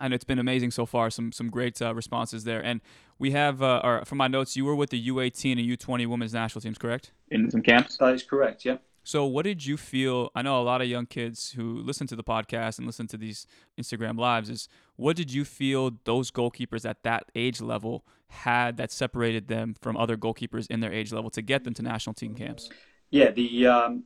[0.00, 1.10] and it's been amazing so far.
[1.10, 2.80] Some some great uh, responses there, and
[3.18, 6.34] we have uh, or from my notes, you were with the U18 and U20 women's
[6.34, 7.12] national teams, correct?
[7.30, 7.96] In some camps.
[7.98, 8.64] That is correct.
[8.64, 8.78] Yeah.
[9.02, 10.30] So, what did you feel?
[10.34, 13.16] I know a lot of young kids who listen to the podcast and listen to
[13.16, 13.46] these
[13.80, 14.50] Instagram lives.
[14.50, 19.74] Is what did you feel those goalkeepers at that age level had that separated them
[19.80, 22.70] from other goalkeepers in their age level to get them to national team camps?
[23.10, 24.04] Yeah, the um,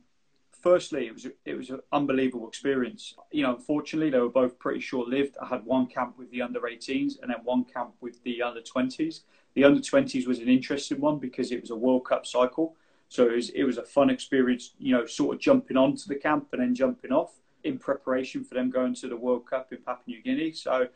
[0.65, 3.13] firstly, it was it was an unbelievable experience.
[3.31, 5.37] You know, unfortunately, they were both pretty short lived.
[5.39, 8.61] I had one camp with the under 18s and then one camp with the under
[8.61, 9.19] 20s.
[9.53, 12.75] The under 20s was an interesting one because it was a World Cup cycle,
[13.09, 14.73] so it was it was a fun experience.
[14.79, 18.55] You know, sort of jumping onto the camp and then jumping off in preparation for
[18.55, 20.51] them going to the World Cup in Papua New Guinea.
[20.53, 20.87] So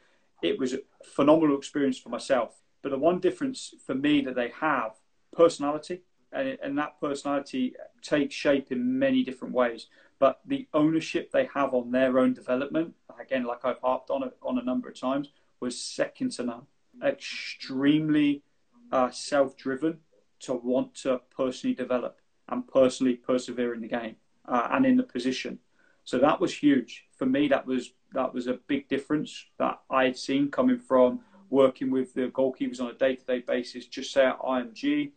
[0.41, 2.55] it was a phenomenal experience for myself.
[2.81, 4.93] But the one difference for me that they have
[5.31, 6.01] personality
[6.31, 9.87] and, and that personality takes shape in many different ways.
[10.19, 14.37] But the ownership they have on their own development, again, like I've harped on it
[14.41, 16.67] on a number of times, was second to none.
[17.03, 18.43] Extremely
[18.91, 19.99] uh, self-driven
[20.41, 24.15] to want to personally develop and personally persevere in the game
[24.47, 25.59] uh, and in the position.
[26.03, 27.47] So that was huge for me.
[27.47, 31.19] That was that was a big difference that I had seen coming from
[31.51, 33.85] working with the goalkeepers on a day-to-day basis.
[33.85, 35.11] Just say at IMG,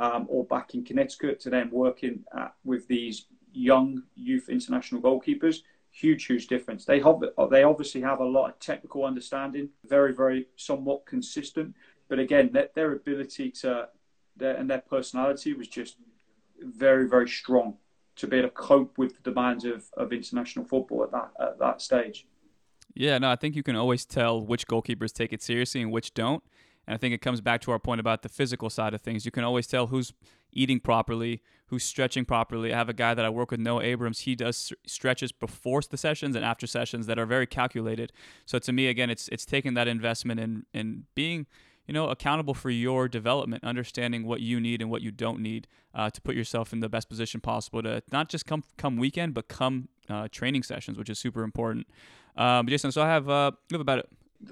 [0.00, 5.58] um, or back in Connecticut to then working at, with these young youth international goalkeepers.
[5.92, 6.84] Huge, huge difference.
[6.84, 7.20] They have,
[7.50, 11.74] they obviously have a lot of technical understanding, very, very somewhat consistent.
[12.08, 13.88] But again, their, their ability to
[14.36, 15.96] their, and their personality was just
[16.60, 17.76] very, very strong
[18.16, 21.58] to be able to cope with the demands of, of international football at that at
[21.58, 22.26] that stage.
[22.94, 26.14] Yeah, no, I think you can always tell which goalkeepers take it seriously and which
[26.14, 26.42] don't.
[26.90, 29.24] And I think it comes back to our point about the physical side of things.
[29.24, 30.12] You can always tell who's
[30.52, 32.74] eating properly, who's stretching properly.
[32.74, 34.20] I have a guy that I work with, Noah Abrams.
[34.20, 38.12] He does stretches before the sessions and after sessions that are very calculated.
[38.44, 41.46] So to me, again, it's it's taking that investment in in being
[41.86, 45.68] you know accountable for your development, understanding what you need and what you don't need
[45.94, 49.32] uh, to put yourself in the best position possible to not just come come weekend,
[49.32, 51.86] but come uh, training sessions, which is super important.
[52.36, 54.00] Um, Jason, so I have uh, we have about.
[54.00, 54.08] It.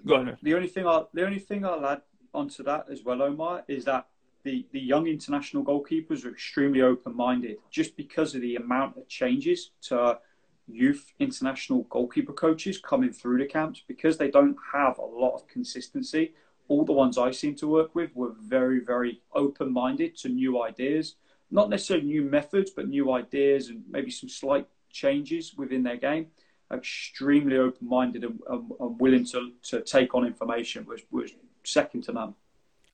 [0.07, 0.37] Go ahead.
[0.41, 2.03] The only thing I the only thing I'll add
[2.39, 4.07] onto that as well, Omar, is that
[4.45, 9.09] the, the young international goalkeepers are extremely open minded just because of the amount of
[9.09, 10.19] changes to
[10.67, 15.49] youth international goalkeeper coaches coming through the camps because they don't have a lot of
[15.49, 16.33] consistency.
[16.69, 20.63] All the ones I seem to work with were very, very open minded to new
[20.63, 21.17] ideas,
[21.51, 26.27] not necessarily new methods, but new ideas and maybe some slight changes within their game.
[26.73, 31.31] Extremely open minded and, and, and willing to, to take on information was, was
[31.69, 32.35] second to none.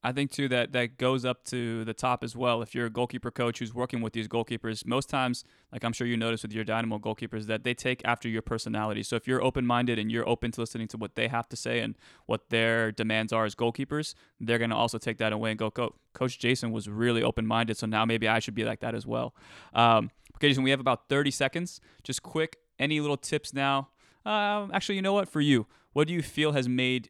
[0.06, 2.60] I think too that that goes up to the top as well.
[2.60, 6.06] If you're a goalkeeper coach who's working with these goalkeepers, most times, like I'm sure
[6.06, 9.02] you notice with your Dynamo goalkeepers, that they take after your personality.
[9.02, 11.80] So if you're open-minded and you're open to listening to what they have to say
[11.80, 11.96] and
[12.26, 15.94] what their demands are as goalkeepers, they're gonna also take that away and go, "Go,
[16.12, 19.34] Coach Jason was really open-minded, so now maybe I should be like that as well."
[19.72, 21.80] Um, okay, Jason, we have about 30 seconds.
[22.02, 23.88] Just quick, any little tips now?
[24.26, 25.30] Um, actually, you know what?
[25.30, 27.08] For you, what do you feel has made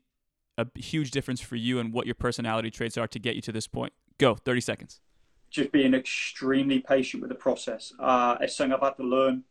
[0.57, 3.53] a huge difference for you and what your personality traits are to get you to
[3.53, 3.93] this point?
[4.19, 5.01] Go, 30 seconds.
[5.51, 7.93] Just being extremely patient with the process.
[7.99, 9.45] Uh, it's something I've had to learn,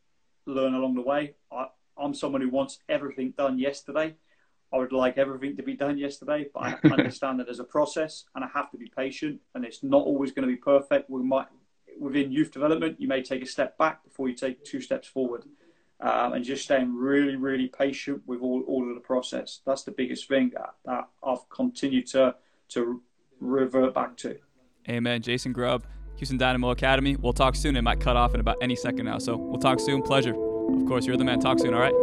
[0.46, 1.36] learn along the way.
[1.52, 4.16] I, I'm someone who wants everything done yesterday.
[4.74, 8.26] I would like everything to be done yesterday, but I understand that there's a process
[8.36, 11.10] and I have to be patient and it's not always going to be perfect.
[11.10, 11.48] We might,
[12.00, 15.44] within youth development, you may take a step back before you take two steps forward
[16.04, 19.62] um, and just staying really, really patient with all, all of the process.
[19.66, 22.36] That's the biggest thing that, that I've continued to
[22.70, 23.02] to
[23.40, 24.38] revert back to.
[24.90, 25.22] Amen.
[25.22, 25.86] Jason Grubb,
[26.18, 27.16] Houston Dynamo Academy.
[27.16, 27.78] We'll talk soon.
[27.78, 29.18] It might cut off in about any second now.
[29.18, 30.02] So we'll talk soon.
[30.02, 30.34] Pleasure.
[30.34, 31.40] Of course, you're the man.
[31.40, 31.74] Talk soon.
[31.74, 31.94] All right.